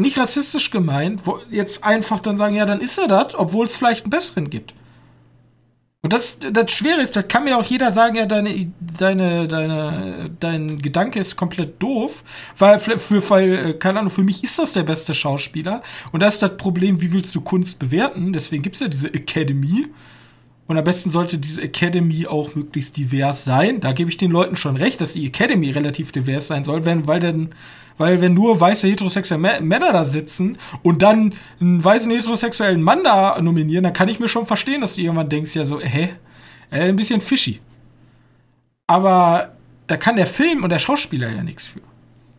[0.00, 4.04] nicht rassistisch gemeint, jetzt einfach dann sagen, ja, dann ist er das, obwohl es vielleicht
[4.04, 4.74] einen besseren gibt.
[6.02, 10.30] Und das, das Schwere ist, das kann mir auch jeder sagen, ja, deine, deine, deine,
[10.40, 12.24] dein Gedanke ist komplett doof,
[12.56, 15.82] weil, für, weil, äh, keine Ahnung, für mich ist das der beste Schauspieler.
[16.10, 18.32] Und da ist das Problem, wie willst du Kunst bewerten?
[18.32, 19.88] Deswegen gibt es ja diese Academy.
[20.66, 23.80] Und am besten sollte diese Academy auch möglichst divers sein.
[23.80, 27.08] Da gebe ich den Leuten schon recht, dass die Academy relativ divers sein soll, wenn,
[27.08, 27.50] weil dann
[28.00, 33.38] weil wenn nur weiße heterosexuelle Männer da sitzen und dann einen weißen heterosexuellen Mann da
[33.42, 36.14] nominieren, dann kann ich mir schon verstehen, dass du irgendwann denkst, ja so, hä?
[36.70, 37.60] Äh, ein bisschen fishy.
[38.86, 39.52] Aber
[39.86, 41.82] da kann der Film und der Schauspieler ja nichts für.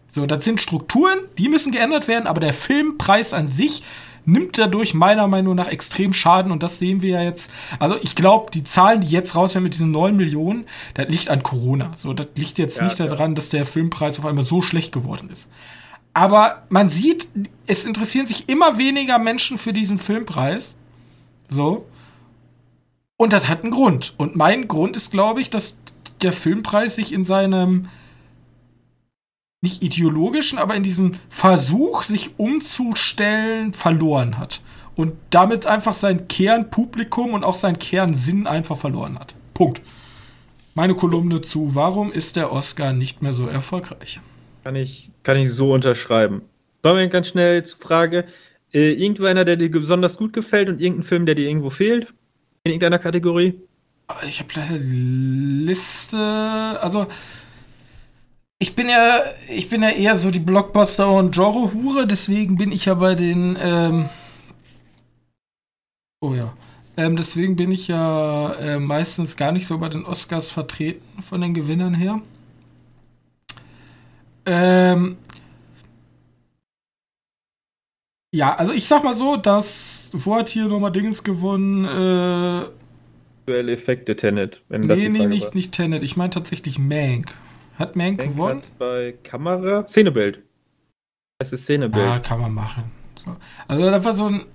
[0.07, 3.84] So, das sind Strukturen, die müssen geändert werden, aber der Filmpreis an sich
[4.26, 7.49] nimmt dadurch meiner Meinung nach extrem Schaden und das sehen wir ja jetzt.
[7.80, 11.43] Also ich glaube, die Zahlen, die jetzt rauskommen mit diesen 9 Millionen, das liegt an
[11.43, 11.91] Corona.
[11.95, 13.07] So, das liegt jetzt ja, nicht ja.
[13.07, 15.47] daran, dass der Filmpreis auf einmal so schlecht geworden ist.
[16.13, 17.30] Aber man sieht,
[17.67, 20.76] es interessieren sich immer weniger Menschen für diesen Filmpreis.
[21.49, 21.88] So.
[23.17, 24.13] Und das hat einen Grund.
[24.17, 25.78] Und mein Grund ist, glaube ich, dass
[26.22, 27.88] der Filmpreis sich in seinem
[29.62, 34.62] nicht ideologischen, aber in diesem Versuch, sich umzustellen, verloren hat.
[34.95, 39.36] Und damit einfach sein Kernpublikum und auch sein Kernsinn einfach verloren hat.
[39.53, 39.82] Punkt.
[40.74, 44.20] Meine Kolumne zu, warum ist der Oscar nicht mehr so erfolgreich?
[44.64, 46.41] Kann ich, kann ich so unterschreiben.
[46.82, 48.26] Wollen wir ganz schnell zur Frage,
[48.74, 52.07] äh, irgendeiner, der dir besonders gut gefällt und irgendein Film, der dir irgendwo fehlt?
[52.64, 53.59] In irgendeiner Kategorie?
[54.28, 57.07] Ich habe leider die Liste, also
[58.62, 62.86] ich bin ja, ich bin ja eher so die Blockbuster- und Genre-Hure, deswegen bin ich
[62.86, 64.07] ja bei den, ähm
[66.24, 66.53] oh ja,
[66.95, 71.41] ähm, deswegen bin ich ja äh, meistens gar nicht so bei den Oscars vertreten von
[71.41, 72.22] den Gewinnern her.
[74.45, 75.18] Ähm
[78.32, 81.86] ja, also ich sag mal so, dass wo hat hier nochmal Dingens gewonnen?
[83.47, 84.62] Äh, Effekte Tenet.
[84.70, 86.03] Wenn nee, nee, nicht, nicht Tenet.
[86.03, 87.34] Ich meine tatsächlich Mank.
[87.82, 88.62] Hat Mank, Mank gewonnen?
[88.62, 90.42] Hat bei Kamera Szenebild.
[91.40, 92.06] Das ist Szenebild.
[92.06, 92.84] Ja, kann man machen.
[93.16, 93.36] So.
[93.68, 94.46] Also das war so ein.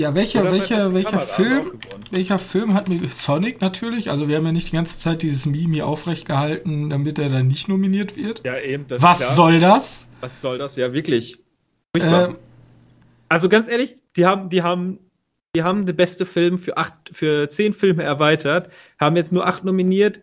[0.00, 1.72] Ja, welcher, welcher, welcher Film?
[2.10, 3.06] Welcher Film hat mir.
[3.10, 4.10] Sonic natürlich.
[4.10, 7.28] Also wir haben ja nicht die ganze Zeit dieses Meme hier aufrecht gehalten, damit er
[7.28, 8.42] dann nicht nominiert wird.
[8.44, 8.86] Ja, eben.
[8.88, 10.06] Was soll das?
[10.20, 10.76] Was soll das?
[10.76, 11.38] Ja, wirklich.
[11.94, 12.38] Ähm,
[13.28, 14.98] Also ganz ehrlich, die haben, die haben,
[15.54, 19.64] die haben den beste Film für acht, für zehn Filme erweitert, haben jetzt nur acht
[19.64, 20.20] nominiert.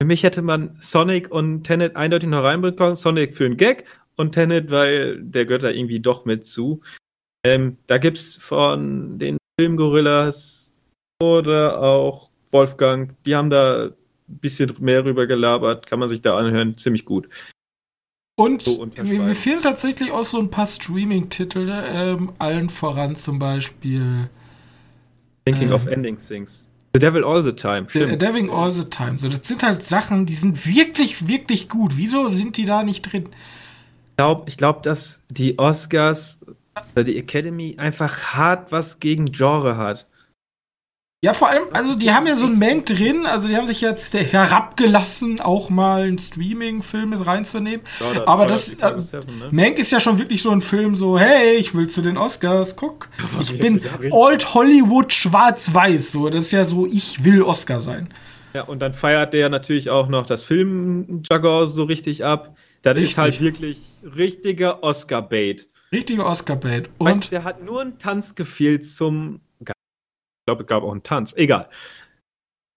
[0.00, 2.96] Für mich hätte man Sonic und Tenet eindeutig noch reinbekommen.
[2.96, 3.84] Sonic für einen Gag
[4.16, 6.80] und Tenet, weil der gehört da irgendwie doch mit zu.
[7.44, 10.72] Ähm, da gibt's von den Filmgorillas
[11.20, 13.94] oder auch Wolfgang, die haben da ein
[14.26, 17.28] bisschen mehr rüber gelabert, kann man sich da anhören, ziemlich gut.
[18.38, 24.28] Und So mir, fehlen tatsächlich auch so ein paar Streaming-Titel, ähm, allen voran zum Beispiel
[25.44, 25.74] Thinking Ähm.
[25.74, 26.67] of Ending Things.
[26.94, 28.22] The Devil All the Time, The stimmt.
[28.22, 29.18] Deving All the Time.
[29.18, 31.96] So, das sind halt Sachen, die sind wirklich, wirklich gut.
[31.96, 33.28] Wieso sind die da nicht drin?
[34.10, 36.38] Ich glaube, ich glaub, dass die Oscars
[36.94, 40.06] oder die Academy einfach hart was gegen Genre hat.
[41.20, 43.80] Ja, vor allem, also die haben ja so ein Mank drin, also die haben sich
[43.80, 47.80] jetzt herabgelassen, auch mal einen Streaming-Film mit reinzunehmen.
[48.24, 49.18] Aber das, also,
[49.50, 52.76] Mank ist ja schon wirklich so ein Film, so, hey, ich will zu den Oscars,
[52.76, 53.08] guck.
[53.40, 53.80] Ich bin
[54.12, 58.10] Old Hollywood schwarz-weiß, so, das ist ja so, ich will Oscar sein.
[58.54, 62.56] Ja, und dann feiert der natürlich auch noch das Film-Jargon so richtig ab.
[62.82, 63.10] Das Richtig.
[63.10, 63.80] ist halt wirklich
[64.16, 65.68] richtiger Oscar-Bait.
[65.90, 66.90] Richtige Oscar-Bait.
[66.98, 69.40] Und Und der hat nur einen Tanz gefehlt zum.
[70.48, 71.34] Ich glaube, es gab auch einen Tanz.
[71.36, 71.68] Egal.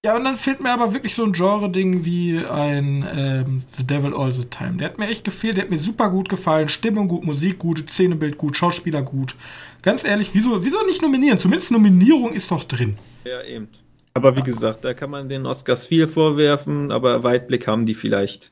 [0.04, 4.14] Ja, und dann fehlt mir aber wirklich so ein Genre-Ding wie ein ähm, The Devil
[4.14, 4.78] All the Time.
[4.78, 6.70] Der hat mir echt gefehlt, der hat mir super gut gefallen.
[6.70, 9.36] Stimmung gut, Musik gut, Szenebild gut, Schauspieler gut.
[9.84, 11.38] Ganz ehrlich, wieso, wieso nicht nominieren?
[11.38, 12.98] Zumindest Nominierung ist doch drin.
[13.24, 13.70] Ja, eben.
[14.14, 18.52] Aber wie gesagt, da kann man den Oscars viel vorwerfen, aber Weitblick haben die vielleicht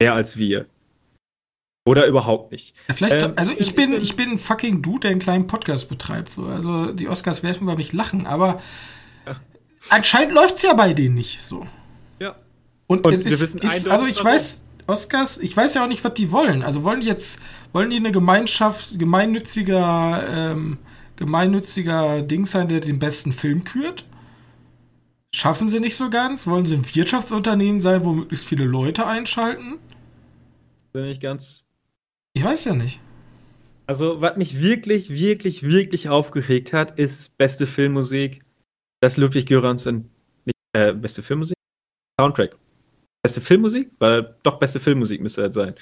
[0.00, 0.66] mehr als wir.
[1.86, 2.74] Oder überhaupt nicht.
[2.88, 5.88] Ja, vielleicht, Ähm, also ich bin- ich bin ein fucking Dude, der einen kleinen Podcast
[5.88, 6.30] betreibt.
[6.32, 6.44] So.
[6.46, 8.60] Also die Oscars werden über mich lachen, aber
[9.88, 11.66] anscheinend läuft's ja bei denen nicht so.
[12.18, 12.34] Ja.
[12.88, 15.88] Und, Und es wir ist, wissen ist, also ich weiß, Oscars, ich weiß ja auch
[15.88, 16.62] nicht, was die wollen.
[16.62, 17.38] Also wollen die jetzt,
[17.72, 20.78] wollen die eine Gemeinschaft, gemeinnütziger, ähm,
[21.16, 24.04] gemeinnütziger Ding sein, der den besten Film kürt?
[25.32, 26.46] Schaffen sie nicht so ganz?
[26.46, 29.74] Wollen sie ein Wirtschaftsunternehmen sein, wo möglichst viele Leute einschalten?
[30.92, 31.62] Bin ich ganz.
[32.36, 33.00] Ich weiß ja nicht.
[33.86, 38.44] Also, was mich wirklich, wirklich, wirklich aufgeregt hat, ist beste Filmmusik.
[39.00, 40.10] Das Ludwig Göransson.
[40.44, 41.56] Nicht, äh, beste Filmmusik?
[42.20, 42.58] Soundtrack.
[43.22, 43.90] Beste Filmmusik?
[44.00, 45.74] Weil doch beste Filmmusik müsste das sein.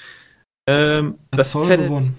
[0.68, 2.16] Ähm, Hat das Tenet, gewonnen.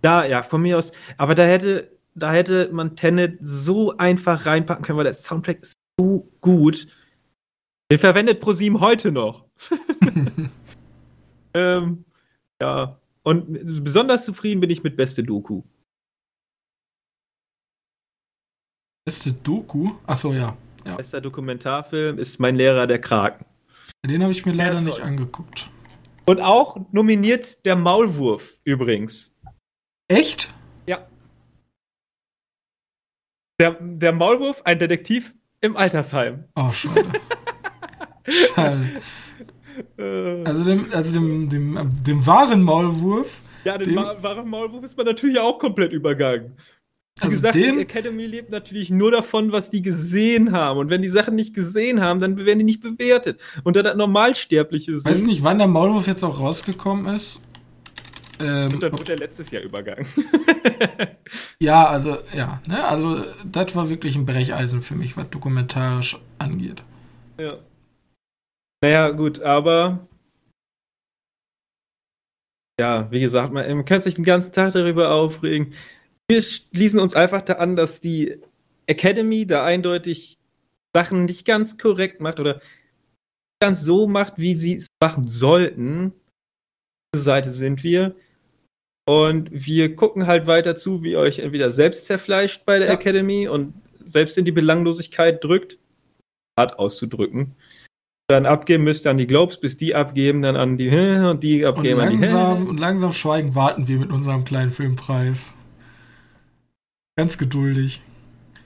[0.00, 0.92] Da, ja, von mir aus.
[1.16, 5.72] Aber da hätte, da hätte man Tenet so einfach reinpacken können, weil der Soundtrack ist
[5.98, 6.86] so gut.
[7.90, 9.44] Den verwendet ProSieben heute noch.
[11.54, 12.04] ähm,
[12.62, 12.99] ja.
[13.22, 15.62] Und besonders zufrieden bin ich mit beste Doku.
[19.04, 19.92] Beste Doku?
[20.06, 20.56] Achso, ja.
[20.84, 20.96] ja.
[20.96, 23.44] Bester Dokumentarfilm ist Mein Lehrer der Kraken.
[24.06, 25.70] Den habe ich mir leider Ja, nicht angeguckt.
[26.26, 29.36] Und auch nominiert der Maulwurf übrigens.
[30.08, 30.52] Echt?
[30.86, 31.06] Ja.
[33.58, 36.44] Der, der Maulwurf, ein Detektiv im Altersheim.
[36.54, 37.04] Oh, schade.
[38.54, 39.02] schade.
[39.98, 44.84] Äh, Also dem, also dem, dem, dem wahren Maulwurf, ja, den dem- Ma wahren Maulwurf
[44.84, 46.52] ist man natürlich auch komplett übergangen.
[47.18, 50.78] Wie also gesagt, den, die Academy lebt natürlich nur davon, was die gesehen haben.
[50.80, 53.38] Und wenn die Sachen nicht gesehen haben, dann werden die nicht bewertet.
[53.62, 57.42] Und da das Normalsterbliche sind, weiß nicht, wann der Maulwurf jetzt auch rausgekommen ist.
[58.40, 60.06] Ähm, dann wurde er letztes Jahr übergangen.
[61.58, 66.82] ja, also, ja, ne, also das war wirklich ein Brecheisen für mich, was dokumentarisch angeht.
[67.38, 67.54] Ja.
[68.82, 70.06] Naja, gut, aber.
[72.80, 75.74] Ja, wie gesagt, man, man könnte sich den ganzen Tag darüber aufregen.
[76.30, 78.40] Wir schließen uns einfach da an, dass die
[78.86, 80.38] Academy da eindeutig
[80.96, 82.60] Sachen nicht ganz korrekt macht oder
[83.62, 86.14] ganz so macht, wie sie es machen sollten.
[87.14, 88.16] Diese Seite sind wir.
[89.06, 92.94] Und wir gucken halt weiter zu, wie ihr euch entweder selbst zerfleischt bei der Ja.
[92.94, 93.74] Academy und
[94.04, 95.78] selbst in die Belanglosigkeit drückt,
[96.58, 97.54] hart auszudrücken.
[98.30, 100.88] Dann abgeben müsst ihr an die Globes, bis die abgeben, dann an die
[101.30, 104.70] und die Und abgeben an die langsam, und langsam schweigen warten wir mit unserem kleinen
[104.70, 105.54] Filmpreis.
[107.16, 108.00] Ganz geduldig.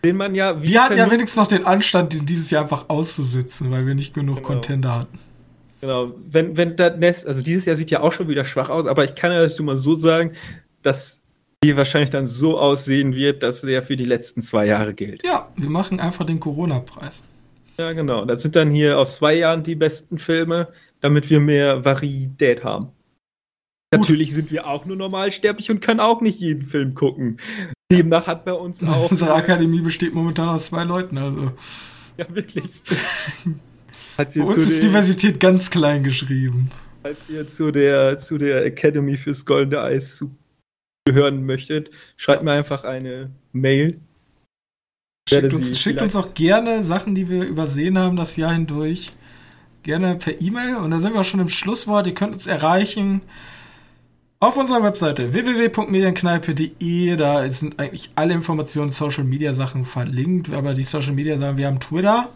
[0.05, 3.70] den man ja Wir hatten ja wenigstens noch den Anstand, den dieses Jahr einfach auszusitzen,
[3.70, 4.49] weil wir nicht genug Genau.
[4.49, 5.19] Contender hatten.
[5.81, 8.86] Genau, wenn, wenn das Nest, also dieses Jahr sieht ja auch schon wieder schwach aus,
[8.86, 10.32] aber ich kann ja dazu mal so sagen,
[10.82, 11.23] dass
[11.62, 15.27] die wahrscheinlich dann so aussehen wird, dass der für die letzten zwei Jahre gilt.
[15.27, 17.23] Ja, wir machen einfach den Corona-Preis.
[17.79, 18.25] Ja, genau.
[18.25, 20.69] Das sind dann hier aus zwei Jahren die besten Filme,
[21.01, 22.87] damit wir mehr Varietät haben.
[23.93, 24.01] Gut.
[24.03, 27.39] Natürlich sind wir auch nur normalsterblich und können auch nicht jeden Film gucken.
[27.93, 29.11] Demnach hat bei uns auch.
[29.11, 31.53] Unsere Akademie besteht momentan aus zwei Leuten, also
[32.17, 32.83] Ja, wirklich.
[34.17, 36.71] Als bei ihr, uns ist Diversität ganz klein geschrieben.
[37.03, 40.31] als ihr zu der, zu der Academy fürs Goldene Eis zu
[41.09, 44.01] hören möchtet, schreibt mir einfach eine Mail.
[45.27, 49.13] Schickt uns, schickt uns auch gerne Sachen, die wir übersehen haben das Jahr hindurch.
[49.83, 50.77] Gerne per E-Mail.
[50.77, 52.07] Und da sind wir auch schon im Schlusswort.
[52.07, 53.23] Ihr könnt uns erreichen
[54.39, 57.17] auf unserer Webseite www.medienkneipe.de.
[57.17, 60.53] Da sind eigentlich alle Informationen, Social Media Sachen verlinkt.
[60.53, 62.29] Aber die Social Media Sachen, wir haben Twitter,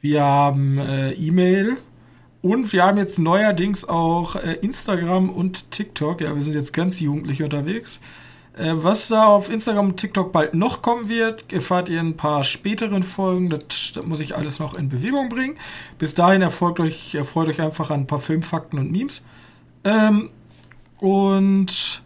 [0.00, 1.78] wir haben äh, E-Mail
[2.42, 6.20] und wir haben jetzt neuerdings auch äh, Instagram und TikTok.
[6.20, 7.98] Ja, wir sind jetzt ganz jugendlich unterwegs.
[8.58, 12.16] Äh, was da auf Instagram und TikTok bald noch kommen wird, erfahrt ihr in ein
[12.16, 13.48] paar späteren Folgen.
[13.48, 15.56] Das, das muss ich alles noch in Bewegung bringen.
[15.98, 19.22] Bis dahin erfolgt euch, erfreut euch einfach an ein paar Filmfakten und Memes.
[19.84, 20.30] Ähm,
[20.98, 22.02] und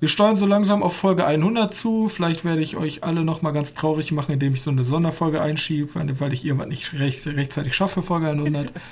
[0.00, 2.08] wir steuern so langsam auf Folge 100 zu.
[2.08, 5.42] Vielleicht werde ich euch alle noch mal ganz traurig machen, indem ich so eine Sonderfolge
[5.42, 8.72] einschiebe, weil ich irgendwann nicht recht, rechtzeitig schaffe, Folge 100.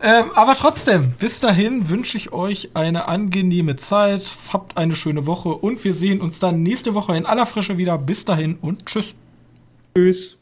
[0.00, 4.22] ähm, aber trotzdem, bis dahin wünsche ich euch eine angenehme Zeit.
[4.52, 7.98] Habt eine schöne Woche und wir sehen uns dann nächste Woche in aller Frische wieder.
[7.98, 9.16] Bis dahin und tschüss.
[9.96, 10.37] Tschüss.